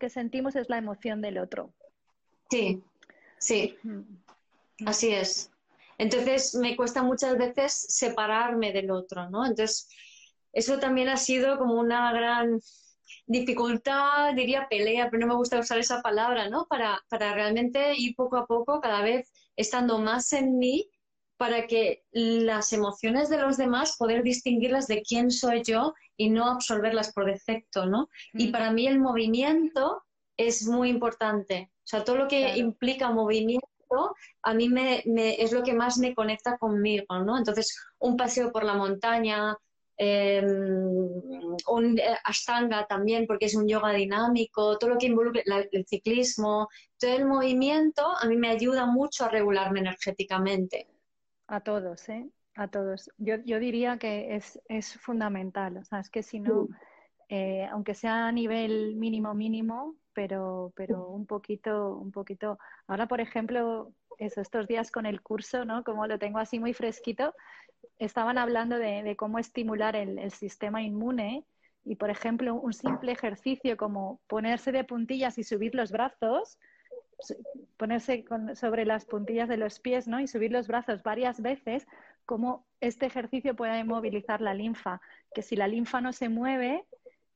[0.00, 1.72] que sentimos es la emoción del otro.
[2.50, 2.82] Sí,
[3.38, 4.00] sí, mm.
[4.84, 5.52] así es.
[5.96, 9.46] Entonces me cuesta muchas veces separarme del otro, ¿no?
[9.46, 9.88] Entonces,
[10.52, 12.60] eso también ha sido como una gran
[13.26, 16.66] dificultad, diría pelea, pero no me gusta usar esa palabra, ¿no?
[16.66, 20.88] Para, para realmente ir poco a poco, cada vez estando más en mí
[21.36, 26.46] para que las emociones de los demás poder distinguirlas de quién soy yo y no
[26.46, 28.08] absorberlas por defecto, ¿no?
[28.32, 30.02] Y para mí el movimiento
[30.36, 31.70] es muy importante.
[31.78, 33.68] O sea, todo lo que implica movimiento
[34.42, 35.02] a mí me,
[35.42, 37.38] es lo que más me conecta conmigo, ¿no?
[37.38, 39.56] Entonces, un paseo por la montaña,
[39.98, 40.46] em,
[41.68, 46.68] un eh, ashtanga también, porque es un yoga dinámico, todo lo que involucra el ciclismo,
[46.98, 50.87] todo el movimiento a mí me ayuda mucho a regularme energéticamente.
[51.48, 52.30] A todos, ¿eh?
[52.54, 53.11] A todos.
[53.18, 55.78] Yo, yo diría que es, es, fundamental.
[55.78, 56.68] O sea, es que si no,
[57.28, 62.58] eh, aunque sea a nivel mínimo, mínimo, pero, pero un poquito, un poquito.
[62.87, 65.84] Ahora, por ejemplo, estos días con el curso, ¿no?
[65.84, 67.34] Como lo tengo así muy fresquito,
[67.98, 71.44] estaban hablando de, cómo estimular el, sistema inmune.
[71.84, 76.58] Y, por ejemplo, un simple ejercicio como ponerse de puntillas y subir los brazos,
[77.76, 80.20] ponerse sobre las puntillas de los pies ¿no?
[80.20, 81.86] y subir los brazos varias veces,
[82.26, 85.00] como este ejercicio puede movilizar la linfa,
[85.34, 86.84] que si la linfa no se mueve,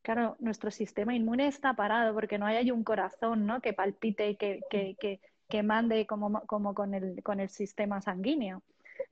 [0.02, 3.60] claro, nuestro sistema inmune está parado porque no hay un corazón ¿no?
[3.62, 6.42] que palpite y que, mande como,
[6.74, 8.62] con el sistema sanguíneo.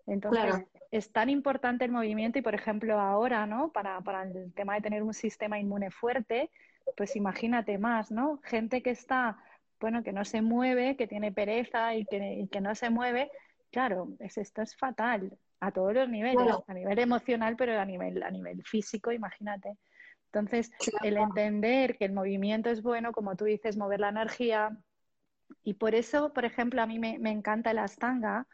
[0.06, 3.70] Entonces, es tan importante el movimiento y, por ejemplo, ahora, ¿no?
[3.72, 6.50] Para, para el tema de tener un sistema inmune fuerte,
[6.96, 8.40] pues imagínate más, ¿no?
[8.42, 9.38] Gente que está
[9.80, 13.30] bueno, que no se mueve, que tiene pereza y que, que no se mueve,
[13.70, 18.22] claro, es, esto es fatal a todos los niveles, a nivel emocional, pero a nivel,
[18.22, 19.76] a nivel físico, imagínate.
[20.26, 20.70] Entonces,
[21.02, 24.76] el entender que el movimiento es bueno, como tú dices, mover la energía.
[25.64, 28.46] Y por eso, por ejemplo, a mí me, me encanta el astanga,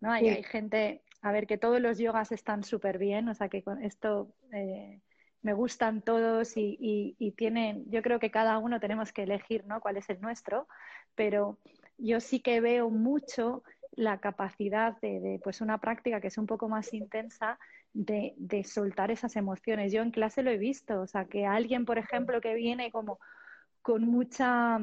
[0.00, 0.12] ¿no?
[0.12, 3.62] Hay, hay, gente, a ver, que todos los yogas están súper bien, o sea, que
[3.62, 5.00] con esto eh,
[5.42, 9.80] me gustan todos y, tienen, yo creo que cada uno tenemos que elegir ¿no?
[9.80, 10.68] cuál es el nuestro,
[11.14, 11.58] pero
[11.98, 16.68] yo sí que veo mucho la capacidad de, pues una práctica que es un poco
[16.68, 17.58] más intensa
[17.92, 18.34] de,
[18.64, 19.92] soltar esas emociones.
[19.92, 23.18] Yo en clase lo he visto, o sea, que alguien, por ejemplo, que viene como
[23.82, 24.78] con mucha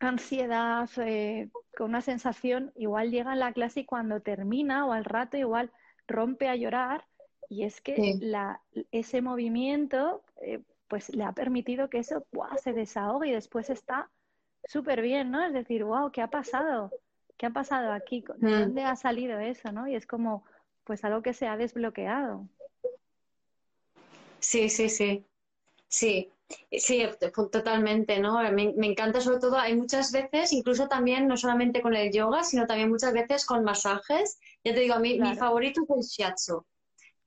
[0.00, 5.04] ansiedad, eh, con una sensación, igual llega a la clase y cuando termina o al
[5.04, 5.70] rato igual
[6.06, 7.04] rompe a llorar
[7.48, 8.60] Y es que la,
[8.92, 12.24] ese movimiento eh, pues le ha permitido que eso
[12.62, 14.10] se desahogue y después está
[14.64, 15.44] súper bien, ¿no?
[15.44, 16.90] Es decir, wow, ¿qué ha pasado?
[17.36, 18.24] ¿Qué ha pasado aquí?
[18.36, 18.60] ¿De mm.
[18.60, 19.86] dónde ha salido eso, no?
[19.88, 20.44] Y es como,
[20.84, 22.48] pues algo que se ha desbloqueado.
[24.40, 25.24] Sí, sí, sí.
[25.88, 26.30] Sí,
[26.72, 27.06] sí,
[27.52, 28.40] totalmente, ¿no?
[28.50, 32.44] Me, me, encanta sobre todo, hay muchas veces, incluso también, no solamente con el yoga,
[32.44, 34.38] sino también muchas veces con masajes.
[34.64, 36.64] Ya te digo, a mí mi favorito es el shiatsu,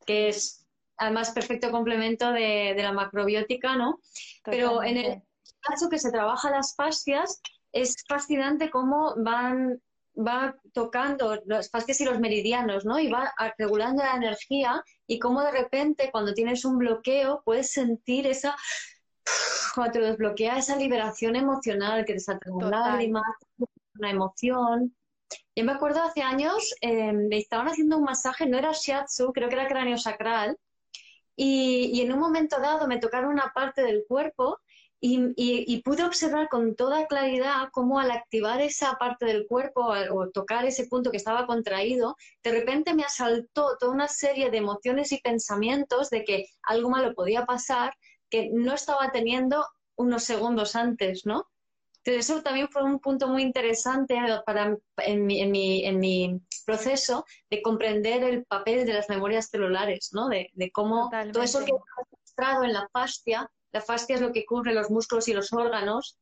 [0.06, 0.66] que es
[0.98, 4.00] además perfecto complemento de, de la macrobiótica, ¿no?
[4.44, 5.22] Pero en el
[5.68, 9.82] shiatsu que se trabaja las fascias, es fascinante cómo van
[10.16, 13.00] va tocando los fascias y los meridianos, ¿no?
[13.00, 18.28] Y va regulando la energía y cómo de repente cuando tienes un bloqueo puedes sentir
[18.28, 18.56] esa,
[19.76, 23.22] cuando te desbloquea esa liberación emocional que te salta una lágrima,
[23.98, 24.96] una emoción.
[25.56, 29.50] Yo me acuerdo hace años, eh, me estaban haciendo un masaje, no era shiatsu, creo
[29.50, 30.58] que era cráneo sacral,
[31.36, 34.60] y, y en un momento dado me tocaron una parte del cuerpo
[35.04, 40.66] y, pude observar con toda claridad cómo al activar esa parte del cuerpo o tocar
[40.66, 45.20] ese punto que estaba contraído, de repente me asaltó toda una serie de emociones y
[45.20, 47.96] pensamientos de que algo malo podía pasar
[48.32, 49.64] que no estaba teniendo
[49.96, 51.46] unos segundos antes, ¿no?
[52.04, 56.42] Entonces eso también fue un punto muy interesante para, en, mi, en, mi, en mi
[56.66, 60.28] proceso de comprender el papel de las memorias celulares, ¿no?
[60.28, 64.32] De, de cómo todo eso que he mostrado en la fascia la fascia es lo
[64.32, 66.18] que cubre los músculos y los órganos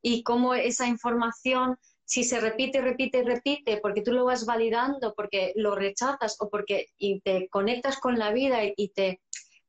[0.00, 5.52] y cómo esa información, si se repite, repite, repite, porque tú lo vas validando, porque
[5.56, 9.20] lo rechazas o porque y te conectas con la vida y te,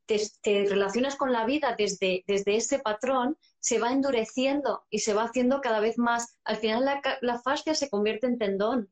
[0.06, 5.24] te, relacionas con la vida desde, desde ese patrón, se va endureciendo y se va
[5.24, 6.38] haciendo cada vez más.
[6.44, 8.90] Al final la, la fascia se convierte en tendón.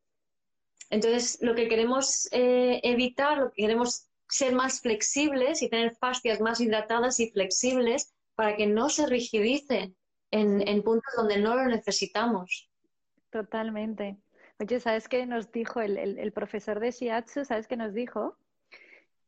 [0.89, 6.39] Entonces, lo que queremos eh, evitar, lo que queremos ser más flexibles y tener fascias
[6.41, 9.93] más hidratadas y flexibles para que no se rigidice
[10.31, 12.69] en, puntos donde no lo necesitamos.
[13.29, 14.17] Totalmente.
[14.59, 17.45] Oye, ¿sabes qué nos dijo el, profesor de Shiatsu?
[17.45, 18.37] ¿Sabes qué nos dijo?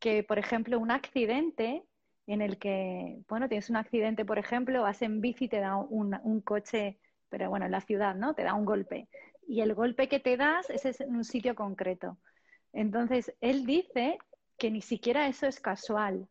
[0.05, 1.83] Que, por ejemplo, un accidente
[2.27, 5.77] en el que, bueno, tienes un accidente, por ejemplo, vas en bici y te da
[5.77, 8.35] un, un, coche, pero bueno, en la ciudad, ¿no?
[8.35, 9.09] Te da un golpe.
[9.47, 12.19] Y el golpe que te das es en un sitio concreto.
[12.71, 14.19] Entonces, él dice
[14.59, 16.27] que ni siquiera eso es casual,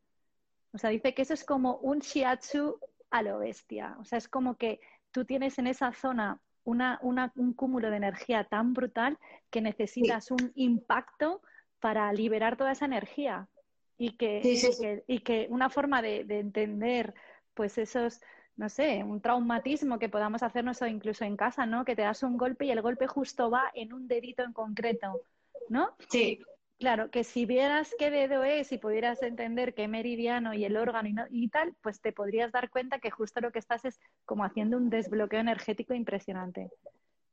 [0.74, 2.78] o sea, dice que eso es como un shiatsu
[3.10, 3.96] a lo bestia.
[4.00, 4.80] O sea, es como que
[5.12, 9.18] tú tienes en esa zona una, un cúmulo de energía tan brutal
[9.50, 11.42] que necesitas un impacto
[11.78, 13.48] para liberar toda esa energía.
[13.96, 17.14] Y que, y que, una forma de, entender,
[17.54, 18.20] pues esos,
[18.57, 21.85] no sé, un traumatismo que podamos hacernos o incluso en casa, ¿no?
[21.85, 25.22] Que te das un golpe y el golpe justo va en un dedito en concreto,
[25.68, 25.94] ¿no?
[26.09, 26.40] Sí.
[26.78, 31.24] Claro, que si vieras qué dedo es y pudieras entender qué meridiano y el órgano
[31.30, 34.76] y, tal, pues te podrías dar cuenta que justo lo que estás es como haciendo
[34.76, 36.70] un desbloqueo energético impresionante.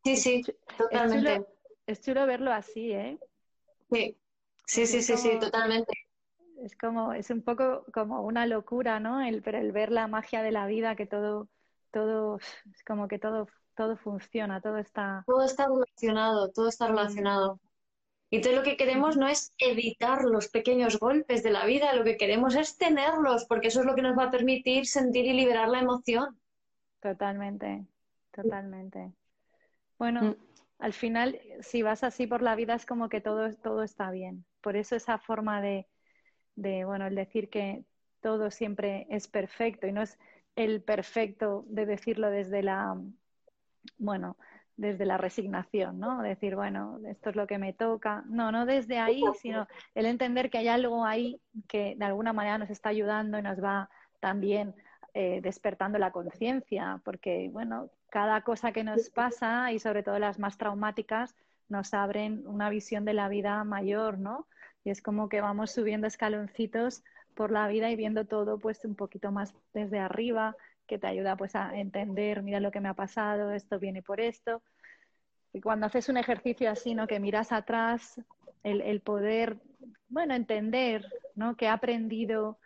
[0.04, 0.43] Sí, sí,
[0.78, 1.45] totalmente.
[1.88, 3.19] Es chulo, verlo así, ¿eh?
[3.91, 4.17] Sí,
[4.65, 5.91] sí, sí, sí, sí, totalmente.
[6.63, 9.21] Es como, es un poco como una locura, ¿no?
[9.21, 11.47] El, pero el ver la magia de la vida, que todo,
[11.91, 12.38] todo,
[12.71, 15.24] es como que todo, todo funciona, todo está.
[15.26, 17.60] Todo está relacionado, todo está relacionado.
[18.30, 22.06] Y entonces lo que queremos no es evitar los pequeños golpes de la vida, lo
[22.06, 25.34] que queremos es tenerlos, porque eso es lo que nos va a permitir sentir y
[25.34, 26.39] liberar la emoción.
[27.02, 27.86] Totalmente,
[28.32, 29.12] totalmente.
[30.00, 30.36] Bueno, mm.
[30.80, 34.45] al final, si vas así por la vida es como que todo, todo está bien.
[34.62, 35.88] Por eso esa forma de,
[36.55, 37.83] de, bueno, el decir que
[38.21, 40.17] todo siempre es perfecto y no es
[40.55, 42.97] el perfecto de decirlo desde la,
[43.97, 44.37] bueno,
[44.77, 46.21] desde la resignación, ¿no?
[46.21, 48.23] Decir, bueno, esto es lo que me toca.
[48.27, 52.57] No, no desde ahí, sino el entender que hay algo ahí que de alguna manera
[52.57, 54.75] nos está ayudando y nos va también
[55.13, 60.39] eh, despertando la conciencia, porque, bueno, cada cosa que nos pasa y sobre todo las
[60.39, 61.35] más traumáticas
[61.69, 64.47] nos abren una visión de la vida mayor, ¿no?
[64.84, 67.04] Y es como que vamos subiendo escaloncitos
[67.36, 70.56] por la vida y viendo todo pues un poquito más desde arriba,
[70.88, 74.19] que te ayuda pues a entender, mira lo que me ha pasado, esto viene por
[74.19, 74.62] esto.
[75.54, 77.08] Y cuando haces un ejercicio así, ¿no?
[77.08, 78.21] Que miras atrás,
[78.63, 79.58] el, poder,
[80.08, 81.06] bueno, entender,
[81.36, 81.56] ¿no?
[81.56, 82.58] Que he aprendido,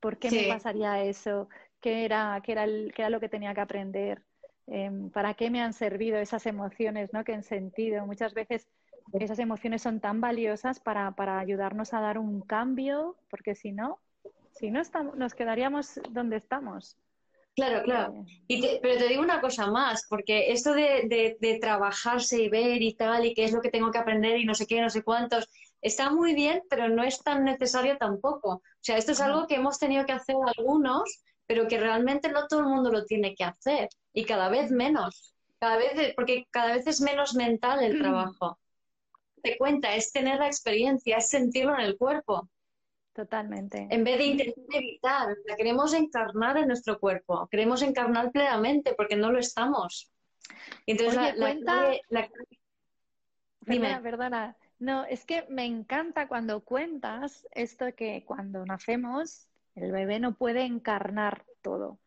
[0.00, 1.48] por qué me pasaría eso,
[1.80, 4.22] qué era, qué era, qué era lo que tenía que aprender,
[4.66, 7.24] em, para qué me han servido esas emociones, ¿no?
[7.24, 8.06] Que han sentido.
[8.06, 8.68] Muchas veces
[9.12, 13.98] esas emociones son tan valiosas para, para ayudarnos a dar un cambio, porque si no,
[14.52, 16.96] si no estamos, nos quedaríamos donde estamos.
[17.54, 18.24] Claro, claro.
[18.48, 22.94] Y pero te digo una cosa más, porque esto de, de, trabajarse y ver y
[22.94, 25.02] tal, y qué es lo que tengo que aprender y no sé qué, no sé
[25.02, 25.50] cuántos,
[25.82, 28.48] está muy bien, pero no es tan necesario tampoco.
[28.54, 32.46] O sea, esto es algo que hemos tenido que hacer algunos, pero que realmente no
[32.46, 35.34] todo el mundo lo tiene que hacer, y cada vez menos.
[35.58, 38.58] Cada vez, porque cada vez es menos mental el trabajo.
[39.58, 42.48] Cuenta, es tener la experiencia, es sentirlo en el cuerpo.
[43.12, 43.86] Totalmente.
[43.90, 49.16] En vez de intentar evitar, la queremos encarnar en nuestro cuerpo, queremos encarnar plenamente porque
[49.16, 50.10] no lo estamos.
[50.86, 51.92] entonces la, cuenta...
[53.64, 54.56] Perdona, perdona.
[54.78, 60.62] No, es que me encanta cuando cuentas esto que cuando nacemos el bebé no puede
[60.62, 61.98] encarnar todo.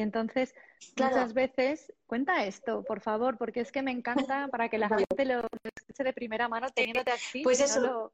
[0.00, 0.54] Y entonces,
[0.96, 5.26] muchas veces, cuenta esto, por favor, porque es que me encanta para que la gente
[5.26, 5.46] lo
[5.76, 7.42] escuche de primera mano teniéndote aquí.
[7.42, 8.10] Pues eso.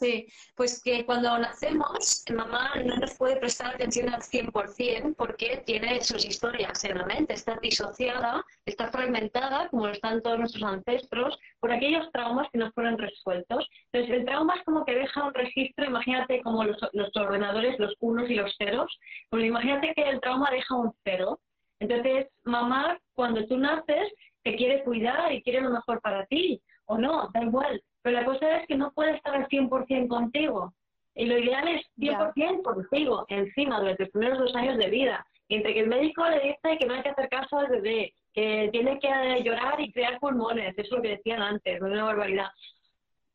[0.00, 0.26] Sí,
[0.56, 6.24] pues que cuando nacemos, mamá no nos puede prestar atención al 100% porque tiene sus
[6.24, 12.10] historias en la mente, está disociada, está fragmentada, como están todos nuestros ancestros, por aquellos
[12.12, 13.68] traumas que no fueron resueltos.
[13.92, 16.78] Entonces, el trauma es como que deja un registro, imagínate como los,
[17.16, 18.98] ordenadores, los unos y los ceros,
[19.28, 21.40] pues imagínate que el trauma deja un cero.
[21.78, 26.96] Entonces, mamá, cuando tú naces, te quiere cuidar y quiere lo mejor para ti, o
[26.96, 30.72] no, da igual pero la cosa es que no puede estar al 100% contigo.
[31.14, 35.26] Y lo ideal es 100% contigo, encima, durante los primeros dos años de vida.
[35.48, 38.68] entre que el médico le dice que no hay que hacer caso al bebé, que
[38.70, 42.04] tiene que llorar y crear pulmones, eso es lo que decían antes, no es una
[42.04, 42.50] barbaridad.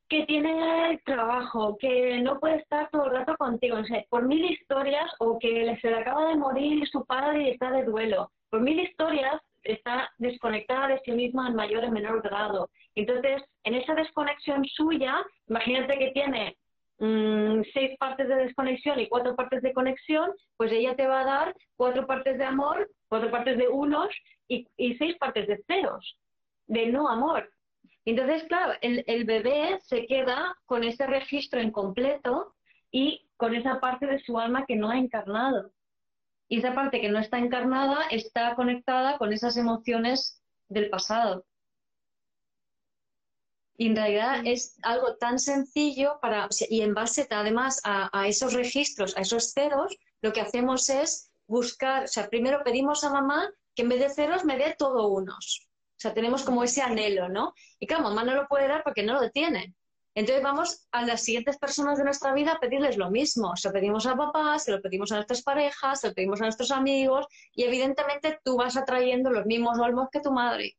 [0.08, 3.78] Que tiene trabajo, que no puede estar todo el rato contigo.
[3.78, 7.50] O sea, por mil historias, o que se le acaba de morir su padre y
[7.50, 8.32] está de duelo.
[8.50, 12.70] Por mil historias, está desconectada de sí misma en mayor o menor grado.
[12.96, 16.58] Entonces, en esa desconexión suya, imagínate que tiene
[17.00, 21.26] mm, seis partes de desconexión y cuatro partes de conexión, pues ella te va a
[21.26, 24.10] dar cuatro partes de amor, cuatro partes de unos
[24.48, 26.18] y, seis partes de ceros,
[26.68, 27.50] de no amor.
[28.06, 32.54] Entonces, claro, el, el bebé se queda con ese registro incompleto
[32.92, 35.72] y con esa parte de su alma que no ha encarnado.
[36.48, 41.46] Y esa parte que no está encarnada está conectada con esas emociones del pasado.
[43.78, 49.18] Y en realidad es algo tan sencillo para, y en base además a, esos registros,
[49.18, 53.82] a esos ceros, lo que hacemos es buscar, o sea, primero pedimos a mamá que
[53.82, 55.68] en vez de ceros me dé todo unos.
[55.98, 57.54] O sea, tenemos como ese anhelo, ¿no?
[57.80, 59.74] Y claro, mamá no lo puede dar porque no lo tiene.
[60.16, 63.56] Entonces vamos a las siguientes personas de nuestra vida a pedirles lo mismo.
[63.58, 66.46] Se lo pedimos a papá, se lo pedimos a nuestras parejas, se lo pedimos a
[66.46, 70.78] nuestros amigos y evidentemente tú vas atrayendo los mismos olmos que tu madre.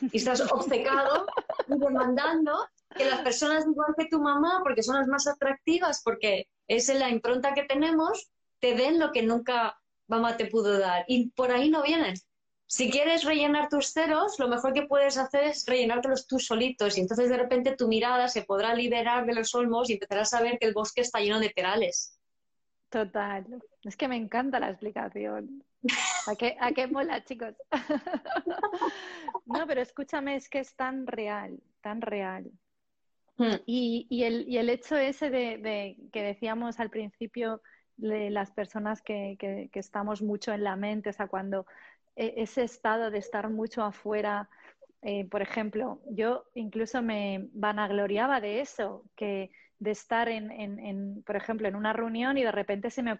[0.00, 1.26] Y estás obcecado
[1.68, 2.66] y demandando
[2.96, 7.10] que las personas igual que tu mamá, porque son las más atractivas, porque es la
[7.10, 11.04] impronta que tenemos, te den lo que nunca mamá te pudo dar.
[11.06, 12.26] Y por ahí no vienes.
[12.70, 17.00] Si quieres rellenar tus ceros, lo mejor que puedes hacer es rellenártelos tú solitos y
[17.00, 20.56] entonces de repente tu mirada se podrá liberar de los olmos y empezarás a ver
[20.56, 22.16] que el bosque está lleno de perales.
[22.88, 23.44] Total.
[23.82, 25.64] Es que me encanta la explicación.
[26.28, 27.56] ¿A qué, a qué mola, chicos?
[29.46, 32.52] no, pero escúchame, es que es tan real, tan real.
[33.36, 33.56] Hmm.
[33.66, 37.62] Y, el, hecho ese de, que decíamos al principio
[37.96, 41.66] de las personas que, que, estamos mucho en la mente, o sea, cuando
[42.20, 44.48] ese estado de estar mucho afuera.
[45.02, 51.36] Eh, por ejemplo, yo incluso me vanagloriaba de eso, que de estar en, en, por
[51.36, 53.16] ejemplo, en una reunión y de repente se me,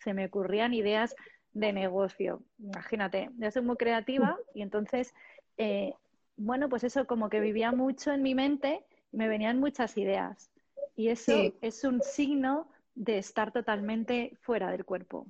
[0.00, 1.16] se me ocurrían ideas
[1.54, 2.42] de negocio.
[2.58, 5.14] Imagínate, yo soy muy creativa y entonces,
[5.56, 5.94] eh,
[6.36, 10.50] bueno, pues eso como que vivía mucho en mi mente y me venían muchas ideas.
[10.94, 15.26] Y eso es un signo de estar totalmente fuera del cuerpo.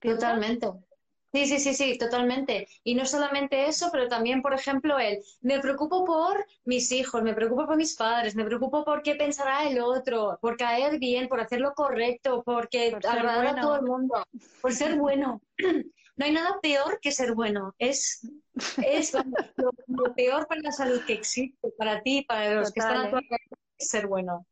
[0.00, 0.68] Totalmente.
[1.32, 2.68] Sí, sí, sí, sí, totalmente.
[2.84, 7.34] Y no solamente eso, pero también, por ejemplo, el me preocupo por mis hijos, me
[7.34, 11.40] preocupo por mis padres, me preocupo por qué pensará el otro, por caer bien, por
[11.40, 14.24] hacer lo correcto, porque agradar a todo el mundo,
[14.60, 15.42] por ser bueno.
[16.18, 17.76] No hay nada peor que ser bueno.
[17.78, 18.28] Es,
[18.84, 23.10] es lo, peor para la salud que existe, para ti, para los que están a
[23.10, 24.44] tu alrededor, es ser bueno.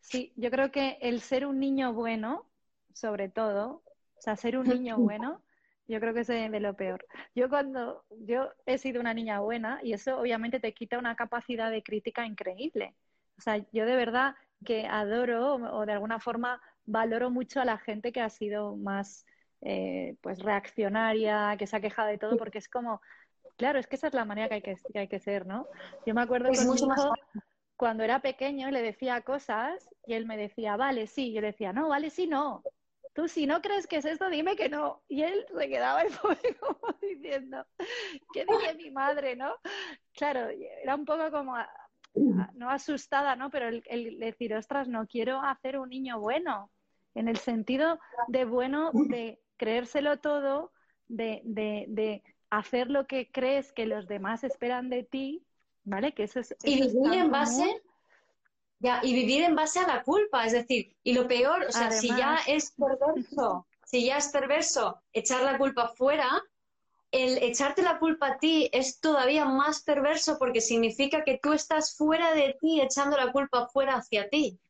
[0.00, 2.50] Sí, yo creo que el ser un niño bueno,
[2.92, 3.84] sobre todo,
[4.16, 5.40] o sea, ser un niño bueno
[5.88, 7.04] yo creo que es de, lo peor.
[7.34, 11.70] Yo cuando yo he sido una niña buena y eso obviamente te quita una capacidad
[11.70, 12.94] de crítica increíble.
[13.38, 14.34] O sea, yo de verdad
[14.64, 19.24] que adoro o de alguna forma valoro mucho a la gente que ha sido más
[19.62, 23.00] eh, pues reaccionaria, que se ha quejado de todo, porque es como,
[23.56, 25.66] claro, es que esa es la manera que hay que, hay que ser, ¿no?
[26.06, 26.58] Yo me acuerdo que
[27.76, 31.72] cuando era pequeño le decía cosas y él me decía, vale, sí, yo le decía,
[31.72, 32.62] no, vale, sí, no.
[33.14, 35.02] Tú si no crees que es esto, dime que no.
[35.08, 37.66] Y él se quedaba el pobre como diciendo,
[38.32, 39.54] ¿qué dice mi madre, no?
[40.14, 40.48] Claro,
[40.82, 41.54] era un poco como,
[42.54, 43.50] no asustada, ¿no?
[43.50, 46.70] Pero el, el decir, ostras, no quiero hacer un niño bueno,
[47.14, 47.98] en el sentido
[48.28, 50.72] de bueno, de creérselo todo,
[51.08, 55.44] de, de, de hacer lo que crees que los demás esperan de ti,
[55.84, 56.12] ¿vale?
[56.12, 56.54] Que eso es...
[56.62, 57.82] y vivir en base...
[58.80, 61.90] Ya, y vivir en base a la culpa, es decir, y lo peor, o sea,
[61.90, 66.40] si ya es perverso, si ya es perverso echar la culpa fuera,
[67.10, 71.96] el echarte la culpa a ti es todavía más perverso porque significa que tú estás
[71.96, 74.60] fuera de ti echando la culpa fuera hacia ti.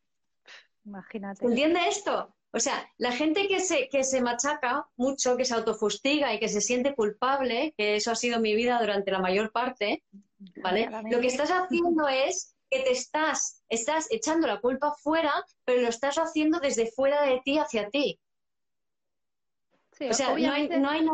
[0.84, 1.44] Imagínate.
[1.44, 2.34] ¿Entiende esto?
[2.52, 6.48] O sea, la gente que se, que se machaca mucho, que se autofustiga y que
[6.48, 10.02] se siente culpable, que eso ha sido mi vida durante la mayor parte,
[10.62, 10.88] ¿vale?
[11.10, 15.32] Lo que estás haciendo es que te estás, estás echando la culpa fuera,
[15.64, 18.20] pero lo estás haciendo desde fuera de ti hacia ti.
[19.92, 21.06] Sí, o sea, no hay, no hay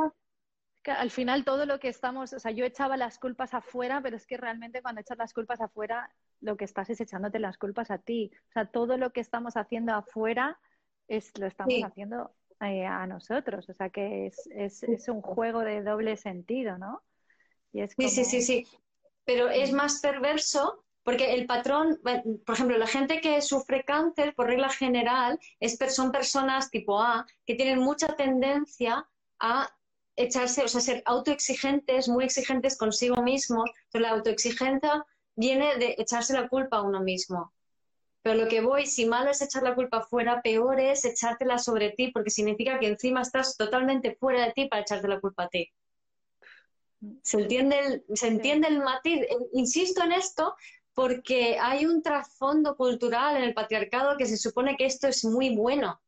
[0.92, 4.26] al final todo lo que estamos, o sea, yo echaba las culpas afuera, pero es
[4.26, 7.98] que realmente cuando echas las culpas afuera, lo que estás es echándote las culpas a
[7.98, 8.30] ti.
[8.50, 10.58] O sea, todo lo que estamos haciendo afuera
[11.08, 13.68] es lo estamos haciendo eh, a nosotros.
[13.68, 17.02] O sea que es, es, es, un juego de doble sentido, ¿no?
[17.72, 18.66] Y es Sí, sí, sí, sí.
[19.24, 22.00] Pero es más perverso porque el patrón,
[22.46, 27.26] por ejemplo, la gente que sufre cáncer, por regla general, es, son personas tipo A
[27.46, 29.06] que tienen mucha tendencia
[29.38, 29.70] a
[30.16, 35.04] echarse, o sea, ser autoexigentes, muy exigentes consigo mismos, pero la autoexigencia
[35.36, 37.52] viene de echarse la culpa a uno mismo.
[38.22, 41.90] Pero lo que voy, si malo es echar la culpa fuera, peor es echártela sobre
[41.90, 45.48] ti, porque significa que encima estás totalmente fuera de ti para echarte la culpa a
[45.48, 45.70] ti.
[47.22, 49.20] ¿Se entiende el, ¿se entiende el matiz?
[49.20, 50.54] Eh, insisto en esto
[50.94, 55.56] porque hay un trasfondo cultural en el patriarcado que se supone que esto es muy
[55.56, 56.00] bueno,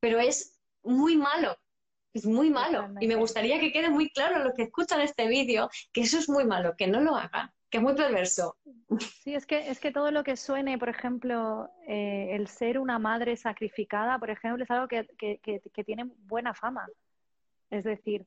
[0.00, 1.56] pero es muy malo.
[2.14, 2.88] Es muy malo.
[3.00, 6.18] Y me gustaría que quede muy claro a los que escuchan este vídeo que eso
[6.18, 8.56] es muy malo, que no lo hagan que es muy perverso.
[9.22, 12.98] Sí, es que, es que todo lo que suene, por ejemplo, eh, el ser una
[12.98, 15.06] madre sacrificada, por ejemplo, es algo que,
[15.84, 16.86] tiene buena fama.
[17.70, 18.24] Es decir,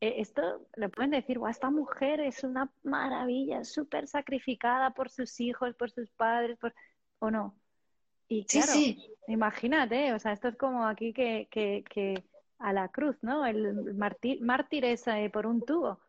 [0.00, 5.90] esto le pueden decir, esta mujer es una maravilla, súper sacrificada por sus hijos, por
[5.90, 6.74] sus padres, por...
[7.18, 7.58] o no.
[8.28, 12.24] Y claro, sí, imagínate, o sea, esto es como aquí que, que,
[12.58, 13.46] a la cruz, ¿no?
[13.46, 16.00] El mártir, mártir es eh, por un tubo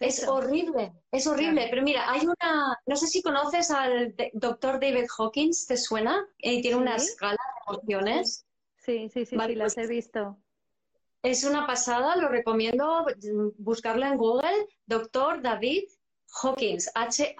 [0.00, 1.66] es, horrible, es horrible.
[1.70, 6.26] Pero mira, hay una, no sé si conoces al doctor David Hawkins, ¿te suena?
[6.38, 8.46] Eh, tiene una escala de emociones.
[8.76, 10.36] Sí, sí, sí, sí, las pues he visto.
[11.22, 13.06] Es una pasada, lo recomiendo
[13.56, 15.84] buscarla en Google, doctor David
[16.42, 17.36] Hawkins, H-A-W-K-I-N-S.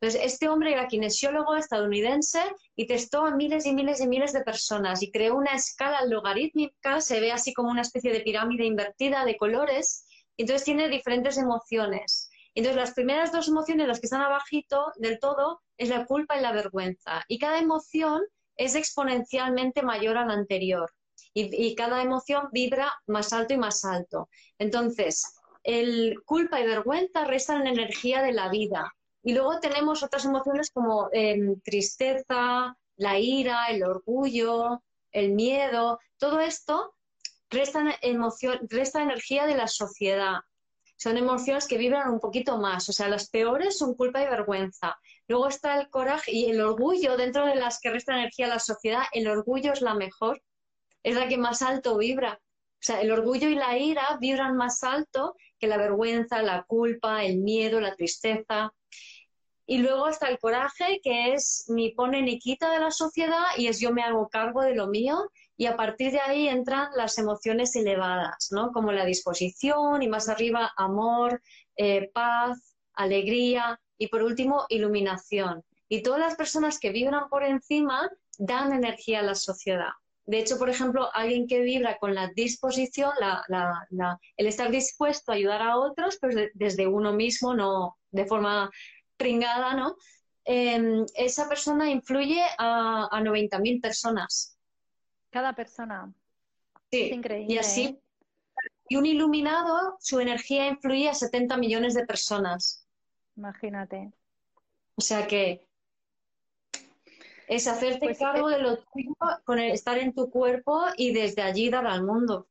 [0.00, 2.42] Entonces, este hombre era kinesiólogo estadounidense
[2.76, 7.00] y testó a miles y miles y miles de personas y creó una escala logarítmica,
[7.00, 10.04] se ve así como una especie de pirámide invertida de colores,
[10.36, 12.28] entonces tiene diferentes emociones.
[12.54, 16.42] Entonces, las primeras dos emociones, las que están abajito del todo, es la culpa y
[16.42, 17.24] la vergüenza.
[17.26, 18.22] Y cada emoción
[18.56, 20.90] es exponencialmente mayor a la anterior.
[21.34, 24.28] Y, cada emoción vibra más alto y más alto.
[24.58, 25.24] Entonces,
[25.62, 28.92] el culpa y vergüenza restan energía de la vida.
[29.22, 35.98] Y luego tenemos otras emociones como em, tristeza, la ira, el orgullo, el miedo.
[36.18, 36.94] Todo esto
[37.50, 40.40] resta, emoción, resta energía de la sociedad.
[40.96, 42.88] Son emociones que vibran un poquito más.
[42.88, 44.98] O sea, las peores son culpa y vergüenza.
[45.28, 48.58] Luego está el coraje y el orgullo, dentro de las que resta energía a la
[48.58, 50.42] sociedad, el orgullo es la mejor,
[51.02, 52.40] es la que más alto vibra.
[52.80, 57.24] O sea, el orgullo y la ira vibran más alto que la vergüenza, la culpa,
[57.24, 58.72] el miedo, la tristeza.
[59.66, 63.66] Y luego está el coraje, que es ni pone ni quita de la sociedad y
[63.66, 65.30] es yo me hago cargo de lo mío.
[65.56, 68.70] Y a partir de ahí entran las emociones elevadas, ¿no?
[68.72, 71.42] Como la disposición y más arriba amor,
[71.76, 75.64] eh, paz, alegría y por último iluminación.
[75.88, 79.90] Y todas las personas que vibran por encima dan energía a la sociedad.
[80.28, 83.12] De hecho, por ejemplo, alguien que vibra con la disposición,
[84.36, 88.70] el estar dispuesto a ayudar a otros, pues desde uno mismo, no de forma
[89.16, 89.96] pringada, ¿no?
[90.44, 94.58] Em, esa persona influye a, a 90.000 personas.
[95.30, 96.12] Cada persona.
[96.90, 97.54] Sí, es increíble.
[97.54, 97.98] Y así, ¿eh?
[98.90, 102.86] y un iluminado, su energía influye a 70 millones de personas.
[103.34, 104.12] Imagínate.
[104.94, 105.67] O sea que
[107.48, 111.70] es hacerte pues, cargo de lo tuyo, con estar en tu cuerpo y desde allí
[111.70, 112.46] dar al mundo.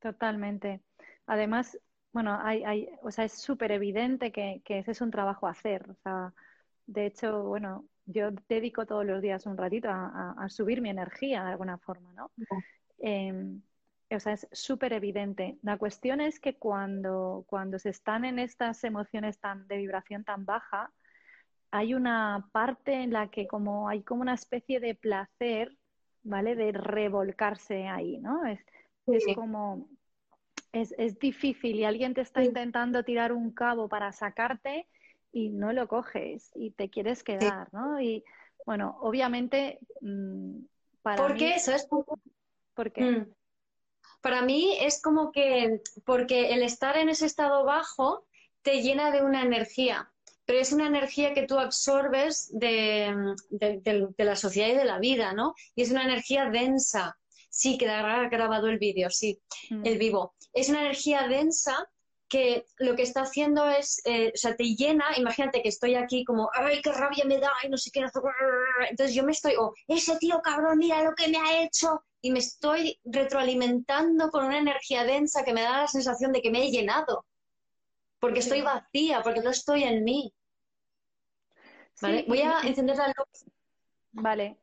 [0.00, 0.82] Totalmente.
[1.26, 1.78] Además,
[2.12, 5.90] bueno, hay, hay, o sea, es súper evidente que, ese es un trabajo a hacer.
[5.90, 6.34] O sea,
[6.86, 11.50] De hecho, bueno, yo dedico todos los días un ratito a, subir mi energía de
[11.50, 12.30] alguna forma, ¿no?
[12.98, 13.62] Em,
[14.10, 15.58] o sea, es súper evidente.
[15.62, 20.44] La cuestión es que cuando, cuando se están en estas emociones tan, de vibración tan
[20.44, 20.92] baja,
[21.70, 25.76] hay una parte en la que como hay como una especie de placer,
[26.22, 26.54] ¿vale?
[26.54, 28.44] De revolcarse ahí, ¿no?
[28.46, 28.60] Es,
[29.06, 29.88] es como,
[30.72, 34.88] es, es, difícil y alguien te está intentando tirar un cabo para sacarte
[35.32, 38.00] y no lo coges y te quieres quedar, ¿no?
[38.00, 38.24] Y
[38.64, 40.58] bueno, obviamente mm,
[41.02, 41.72] para ¿Por qué eso?
[41.72, 41.86] ¿Es
[42.74, 42.92] por...
[42.92, 43.02] qué?
[43.02, 43.32] Mm.
[44.20, 48.26] Para mí es como que, porque el estar en ese estado bajo
[48.62, 50.10] te llena de una energía,
[50.46, 53.34] pero es una energía que tú absorbes de,
[54.16, 55.54] la sociedad y de la vida, ¿no?
[55.74, 57.18] Y es una energía densa.
[57.50, 59.40] Sí, quedará grabado el vídeo, sí,
[59.70, 59.98] el mm.
[59.98, 60.34] vivo.
[60.52, 61.88] Es una energía densa
[62.28, 66.24] que lo que está haciendo es, eh, o sea, te llena, imagínate que estoy aquí
[66.24, 68.04] como, ay, qué rabia me da, y no sé qué,
[68.90, 72.32] entonces yo me estoy, oh, ese tío cabrón, mira lo que me ha hecho, y
[72.32, 76.66] me estoy retroalimentando con una energía densa que me da la sensación de que me
[76.66, 77.24] he llenado,
[78.26, 80.32] porque estoy vacía, porque no estoy en mí.
[82.02, 82.24] ¿Vale?
[82.26, 83.46] Voy a encender la luz.
[84.12, 84.58] Vale,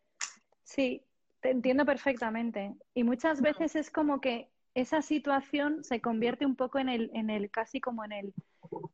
[0.64, 1.04] sí,
[1.40, 2.76] te entiendo perfectamente.
[2.94, 7.30] Y muchas veces es como que esa situación se convierte un poco en el, en
[7.30, 8.34] el casi como en el,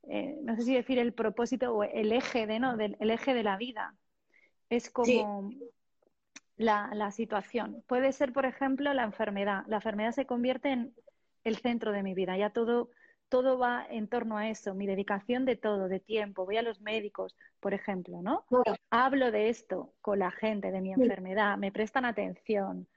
[0.10, 2.78] eh, no sé si decir el propósito o el eje de, ¿no?
[2.78, 3.96] Del, el eje de la vida.
[4.70, 5.52] Es como
[6.58, 7.84] la, la, situación.
[7.88, 9.64] Puede ser, por ejemplo, la enfermedad.
[9.68, 10.94] La enfermedad se convierte en
[11.44, 12.38] el centro de mi vida.
[12.38, 12.92] Ya todo,
[13.30, 16.46] todo va en torno a eso, mi dedicación de todo, de tiempo.
[16.46, 18.46] Voy a los médicos, por ejemplo, ¿no?
[18.90, 22.88] Hablo de esto con la gente, de mi enfermedad, me prestan atención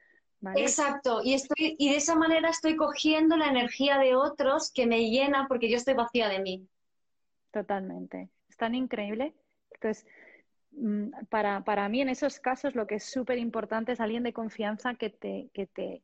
[0.56, 5.08] Exacto, y, estoy, y de esa manera estoy cogiendo la energía de otros que me
[5.08, 6.68] llena porque yo estoy vacía de mí.
[7.52, 8.28] Totalmente.
[8.48, 9.34] Es tan increíble.
[9.72, 10.06] Entonces,
[10.72, 14.32] mm, para, para mí en esos casos lo que es súper importante es alguien de
[14.32, 16.02] confianza que te, que te,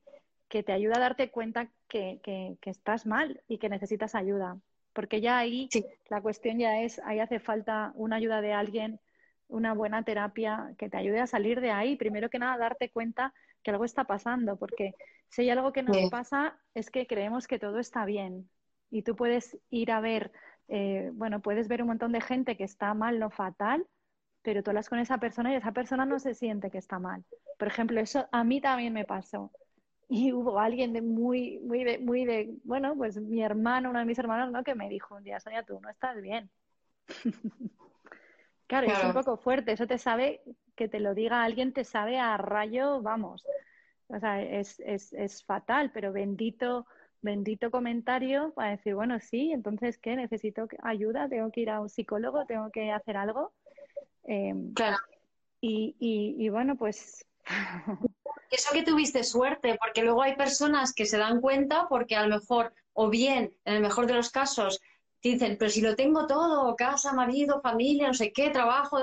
[0.49, 4.59] que te ayuda a darte cuenta que, que, estás mal y que necesitas ayuda.
[4.93, 5.69] Porque ya ahí
[6.09, 9.01] la cuestión ya es, ahí hace falta una ayuda de alguien,
[9.47, 11.97] una buena terapia que te ayude a salir de ahí.
[11.97, 13.33] Primero que nada, darte cuenta
[13.63, 14.95] que algo está pasando, porque
[15.29, 18.49] si hay algo que nos pasa es que creemos que todo está bien
[18.91, 20.33] y tú puedes ir a ver,
[20.69, 23.87] eh, bueno, puedes ver un montón de gente que está mal, no fatal,
[24.43, 27.25] pero tú hablas con esa persona y esa persona no se siente que está mal.
[27.59, 29.53] Por ejemplo, eso a mí también me pasó.
[30.09, 34.07] Y hubo alguien de muy, muy de, muy de, bueno, pues mi hermano, uno de
[34.07, 34.65] mis hermanos, ¿no?
[34.65, 36.51] Que me dijo un día, Sonia, tú no estás bien.
[38.67, 40.43] claro, es un poco fuerte, eso te sabe
[40.79, 43.45] que te lo diga alguien te sabe a rayo, vamos.
[44.07, 46.87] O sea, es, es, es fatal, pero bendito,
[47.21, 50.17] bendito comentario para decir, bueno, sí, entonces, ¿qué?
[50.17, 51.29] ¿Necesito ayuda?
[51.29, 52.47] ¿Tengo que ir a un psicólogo?
[52.47, 53.53] ¿Tengo que hacer algo?
[54.25, 54.97] Em, claro.
[55.61, 57.27] Y, y, bueno, pues...
[58.51, 62.37] Eso que tuviste suerte, porque luego hay personas que se dan cuenta porque a lo
[62.39, 64.81] mejor, o bien, en el mejor de los casos,
[65.23, 68.99] dicen, pero si lo tengo todo, casa, marido, familia, no sé qué, trabajo,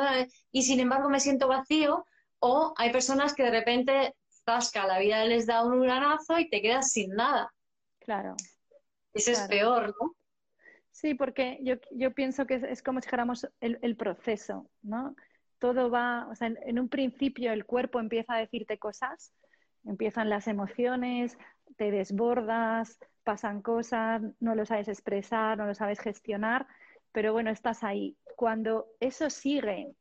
[0.52, 2.06] y sin embargo me siento vacío,
[2.40, 4.16] o hay personas que de repente,
[4.46, 7.54] zasca, la vida les da un granazo y te quedas sin nada.
[8.00, 8.36] Claro.
[9.14, 10.16] Eso es peor, ¿no?
[10.92, 13.10] Sí, porque yo, yo pienso que es, como si
[13.60, 15.16] el, proceso, ¿no?
[15.60, 19.34] Todo va, o sea, en un principio el cuerpo empieza a decirte cosas,
[19.86, 21.38] empiezan las emociones,
[21.78, 26.68] te desbordas, pasan cosas, no lo sabes expresar, no lo sabes gestionar,
[27.12, 28.18] pero bueno, estás ahí.
[28.36, 29.96] Cuando eso sigue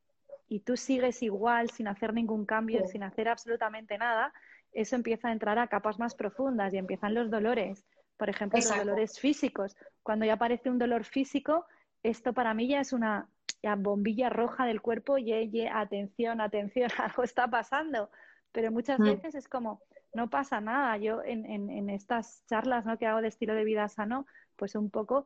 [0.47, 4.33] y tú sigues igual, sin hacer ningún cambio, sin hacer absolutamente nada,
[4.73, 7.85] eso empieza a entrar a capas más profundas y empiezan los dolores.
[8.17, 9.75] Por ejemplo, los dolores físicos.
[10.03, 11.65] Cuando ya aparece un dolor físico,
[12.03, 13.27] esto para mí ya es una
[13.73, 15.31] bombilla roja del cuerpo y,
[15.65, 18.11] atención, atención, algo está pasando.
[18.51, 19.03] Pero muchas mm.
[19.03, 19.81] veces es como,
[20.13, 20.97] no pasa nada.
[20.97, 22.99] Yo en, en, estas charlas ¿no?
[22.99, 25.25] que hago de estilo de vida sano, pues un poco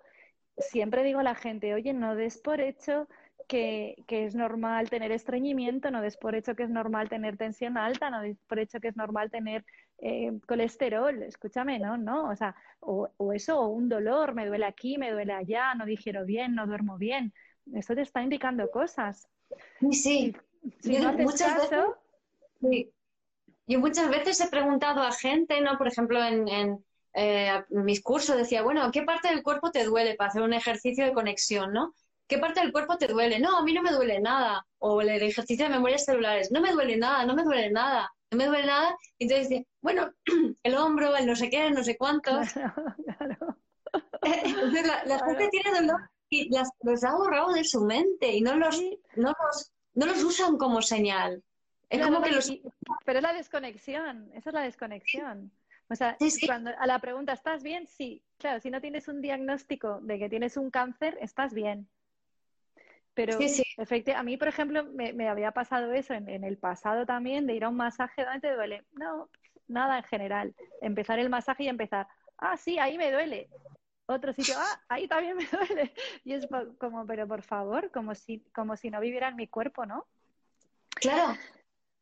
[0.58, 3.08] siempre digo a la gente, oye, no des por hecho
[3.48, 8.10] que, es normal tener estreñimiento, no des por hecho que es normal tener tensión alta,
[8.10, 9.66] no des por hecho que es normal tener
[10.00, 14.66] eh, colesterol, escúchame, no, no, o sea, o, o, eso, o un dolor, me duele
[14.66, 17.34] aquí, me duele allá, no digiero bien, no duermo bien.
[17.74, 19.28] Eso te está indicando cosas.
[19.92, 20.36] Sí,
[20.82, 21.70] Si, no haces
[22.62, 22.92] sí.
[23.68, 25.78] Yo muchas veces he preguntado a gente, ¿no?
[25.78, 26.84] Por ejemplo, en,
[27.14, 31.06] eh, mis cursos decía, bueno, ¿qué parte del cuerpo te duele para hacer un ejercicio
[31.06, 31.94] de conexión, ¿no?
[32.28, 33.40] ¿Qué parte del cuerpo te duele?
[33.40, 34.66] No, a mí no me duele nada.
[34.80, 38.38] O el ejercicio de memorias celulares, no me duele nada, no me duele nada, no
[38.38, 38.98] me duele nada.
[39.18, 40.12] Y entonces dice, bueno,
[40.64, 42.48] el hombro, el no sé qué, no sé cuántos.
[44.22, 48.56] Entonces la, gente tiene dolor y las, los ha borrado de su mente y no
[48.56, 48.80] los,
[49.16, 51.44] no los no los usan como señal.
[51.90, 52.52] Es como que los...
[53.06, 55.52] Pero es la desconexión, esa es la desconexión.
[55.90, 57.88] O sea, cuando a la pregunta, ¿estás bien?
[57.88, 61.90] Sí, claro, si no tienes un diagnóstico de que tienes un cáncer, estás bien.
[63.16, 67.56] Pero efectivamente, a mí, por ejemplo, me, había pasado eso en, el pasado también, de
[67.56, 68.86] ir a un masaje, ¿dónde te duele?
[68.94, 69.30] No,
[69.68, 70.56] nada en general.
[70.82, 72.08] Empezar el masaje y empezar,
[72.38, 73.50] ah, sí, ahí me duele.
[74.10, 75.94] Otro sitio, ah, ahí también me duele.
[76.24, 76.48] Y es
[76.80, 80.08] como, pero por favor, como si, como si no viviera en mi cuerpo, ¿no?
[80.96, 81.38] Claro.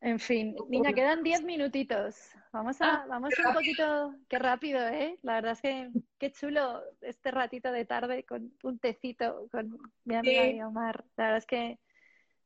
[0.00, 2.16] En fin, niña, quedan diez minutitos.
[2.50, 5.18] Vamos a, ah, vamos un poquito, qué rápido, ¿eh?
[5.22, 10.14] La verdad es que qué chulo este ratito de tarde con un tecito con mi
[10.14, 11.04] amiga Omar.
[11.16, 11.78] La verdad es que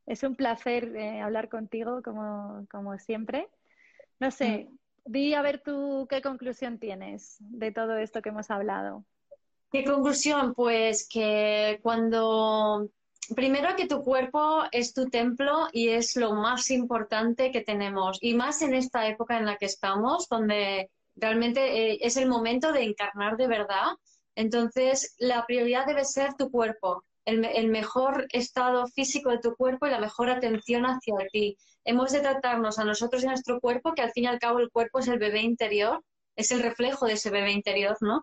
[0.06, 3.48] es un placer eh, hablar contigo como, como siempre.
[4.18, 5.12] No sé, mm.
[5.12, 9.04] di a ver tú qué conclusión tienes de todo esto que hemos hablado.
[9.72, 10.52] ¿Qué conclusión?
[10.52, 12.90] Pues que cuando
[13.34, 18.18] primero que tu cuerpo es tu templo y es lo más importante que tenemos.
[18.20, 22.70] Y más en esta época en la que estamos, donde realmente eh, es el momento
[22.72, 23.86] de encarnar de verdad.
[24.34, 29.86] Entonces, la prioridad debe ser tu cuerpo, el, el, mejor estado físico de tu cuerpo
[29.86, 31.56] y la mejor atención hacia ti.
[31.86, 34.58] Hemos de tratarnos a nosotros y a nuestro cuerpo, que al fin y al cabo
[34.58, 36.04] el cuerpo es el bebé interior,
[36.36, 38.22] es el reflejo de ese bebé interior, ¿no?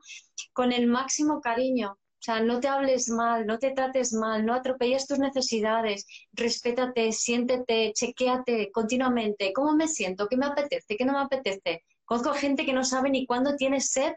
[0.53, 4.53] Con el máximo cariño, o sea, no te hables mal, no te trates mal, no
[4.53, 9.53] atropelles tus necesidades, respétate, siéntete, chequéate continuamente.
[9.53, 10.28] ¿Cómo me siento?
[10.28, 10.97] ¿Qué me apetece?
[10.97, 11.86] ¿Qué no me apetece?
[12.03, 14.14] Conozco gente que no sabe ni cuándo tiene sed.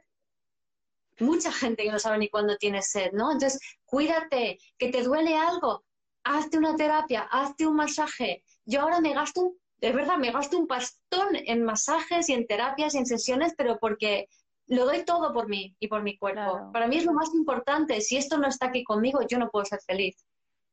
[1.21, 3.31] Mucha gente que no sabe ni cuándo tiene sed, ¿no?
[3.31, 5.85] Entonces, cuídate, que te duele algo,
[6.25, 8.43] hazte una terapia, hazte un masaje.
[8.65, 12.47] Yo ahora me gasto un, de verdad, me gasto un pastón en masajes y en
[12.47, 14.29] terapias y en sesiones, pero porque
[14.69, 16.71] lo doy todo por mí y por mi cuerpo.
[16.73, 18.01] Para mí es lo más importante.
[18.01, 20.25] Si esto no está aquí conmigo, yo no puedo ser feliz.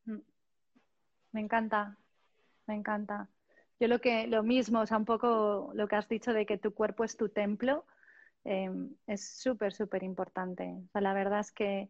[0.05, 0.19] Mm.
[1.31, 1.97] Me encanta,
[2.67, 3.27] me encanta.
[3.79, 6.59] Yo lo que, lo mismo, o sea, un poco lo que has dicho de que
[6.59, 7.85] tu cuerpo es tu templo,
[8.43, 10.63] em, es súper, súper importante.
[10.63, 11.89] O sea, la verdad es que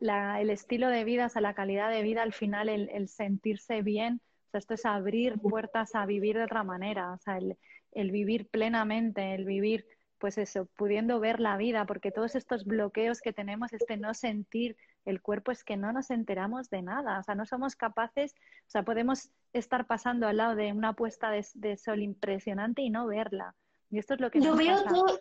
[0.00, 4.20] el estilo de vida, o sea, la calidad de vida, al final, el, sentirse bien,
[4.54, 7.56] sea, esto es abrir puertas a vivir de otra manera, o sea, el,
[7.92, 9.86] el vivir plenamente, el vivir
[10.18, 14.74] pues eso, pudiendo ver la vida, porque todos estos bloqueos que tenemos, este no sentir
[15.04, 18.34] el cuerpo, es que no nos enteramos de nada, o sea, no somos capaces,
[18.66, 23.06] o sea, podemos estar pasando al lado de una puesta de, sol impresionante y no
[23.06, 23.54] verla.
[23.90, 25.18] Y esto es lo que lo veo Todo...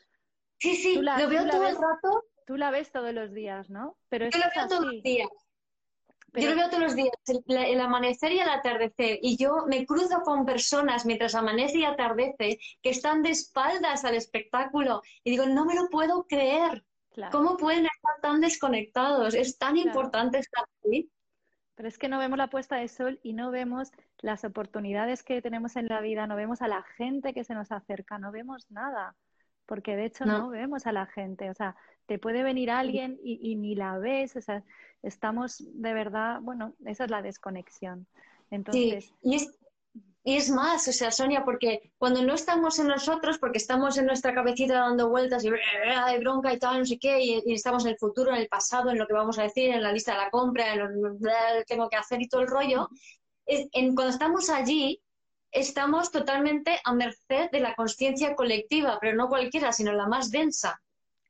[0.57, 2.23] Sí, sí, lo veo todo el rato.
[2.47, 3.97] Tú la ves todos los días, ¿no?
[4.07, 5.27] Pero Yo lo veo todos los días.
[6.33, 7.13] Yo lo veo todos los días,
[7.47, 12.59] el, amanecer y el atardecer, y yo me cruzo con personas mientras amanece y atardece
[12.81, 16.83] que están de espaldas al espectáculo y digo, no me lo puedo creer.
[17.31, 19.35] ¿Cómo pueden estar tan desconectados?
[19.35, 21.11] Es tan importante estar aquí.
[21.75, 25.41] Pero es que no vemos la puesta de sol y no vemos las oportunidades que
[25.41, 28.69] tenemos en la vida, no vemos a la gente que se nos acerca, no vemos
[28.71, 29.15] nada,
[29.65, 31.49] porque de hecho no, vemos a la gente.
[31.49, 34.63] O sea, te puede venir alguien y, y ni la ves, o sea,
[35.01, 38.07] estamos de verdad, bueno, esa es la desconexión.
[38.49, 39.59] Entonces, sí, y es,
[40.25, 44.05] y es más, o sea, Sonia, porque cuando no estamos en nosotros, porque estamos en
[44.05, 47.91] nuestra cabecita dando vueltas y de bronca y tal, no sé qué, y, estamos en
[47.91, 50.19] el futuro, en el pasado, en lo que vamos a decir, en la lista de
[50.19, 52.87] la compra, en lo que tengo que hacer y todo el rollo,
[53.45, 55.02] en, cuando estamos allí,
[55.53, 60.81] estamos totalmente a merced de la conciencia colectiva, pero no cualquiera, sino la más densa.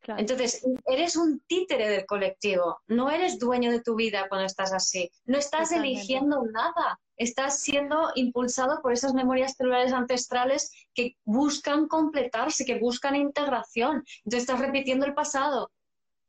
[0.05, 5.09] Entonces, eres un títere del colectivo, no eres dueño de tu vida cuando estás así,
[5.25, 12.65] no estás eligiendo nada, estás siendo impulsado por esas memorias celulares ancestrales que buscan completarse,
[12.65, 14.03] que buscan integración.
[14.25, 15.71] Entonces, estás repitiendo el pasado.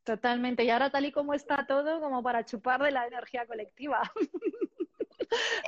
[0.05, 4.03] Totalmente, y ahora tal y como está todo, como para chupar de la energía colectiva.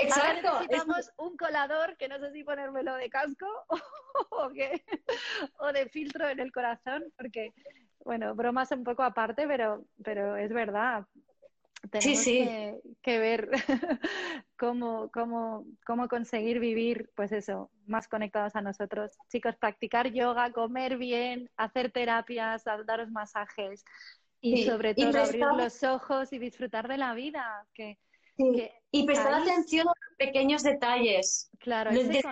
[0.00, 0.48] Exacto.
[0.48, 3.46] Ahora necesitamos un colador que no sé si ponérmelo de casco
[4.30, 4.50] o,
[5.58, 7.52] o de filtro en el corazón, porque
[8.06, 11.04] bueno, bromas un poco aparte, pero, pero es verdad.
[11.90, 12.24] Tenemos
[13.02, 13.50] Que, ver
[14.56, 19.12] cómo, cómo, cómo conseguir vivir, pues eso, más conectados a nosotros.
[19.28, 23.84] Chicos, practicar yoga, comer bien, hacer terapias, daros masajes
[24.40, 27.66] y sobre todo abrir los ojos y disfrutar de la vida.
[27.74, 27.98] Que,
[28.90, 31.50] y prestar atención a los pequeños detalles.
[31.58, 32.22] Claro, se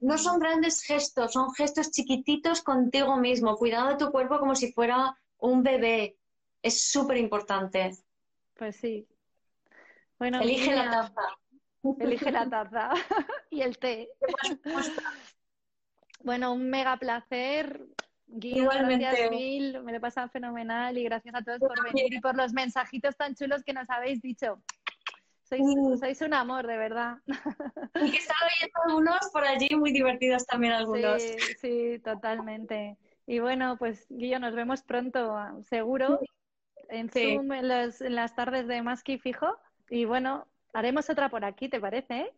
[0.00, 4.72] no son grandes gestos, son gestos chiquititos contigo mismo, cuidando de tu cuerpo como si
[4.72, 6.16] fuera un bebé.
[6.62, 7.90] Es súper importante.
[8.54, 9.08] Pues sí.
[10.18, 11.22] Bueno, elige la taza.
[11.98, 12.90] Elige la taza
[13.50, 14.08] y el té.
[16.22, 17.86] bueno, un mega placer.
[18.30, 22.20] Guido, gracias mil, me lo he pasado fenomenal y gracias a todos por venir y
[22.20, 24.62] por los mensajitos tan chulos que nos habéis dicho.
[25.42, 27.16] sois, un amor, de verdad.
[27.26, 31.22] Y que estado viendo algunos por allí muy divertidos también algunos.
[31.22, 32.98] Sí, sí, totalmente.
[33.26, 35.36] Y bueno, pues Guillo, nos vemos pronto,
[35.68, 36.20] seguro,
[36.90, 39.56] en Zoom, en, en, las tardes de Maski fijo.
[39.88, 42.32] Y bueno, haremos otra por aquí, ¿te parece?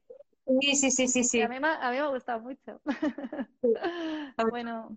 [0.60, 1.24] Sí, sí, sí, sí.
[1.24, 1.42] sí.
[1.42, 2.80] A, mí, me ha gustado mucho.
[4.50, 4.96] bueno,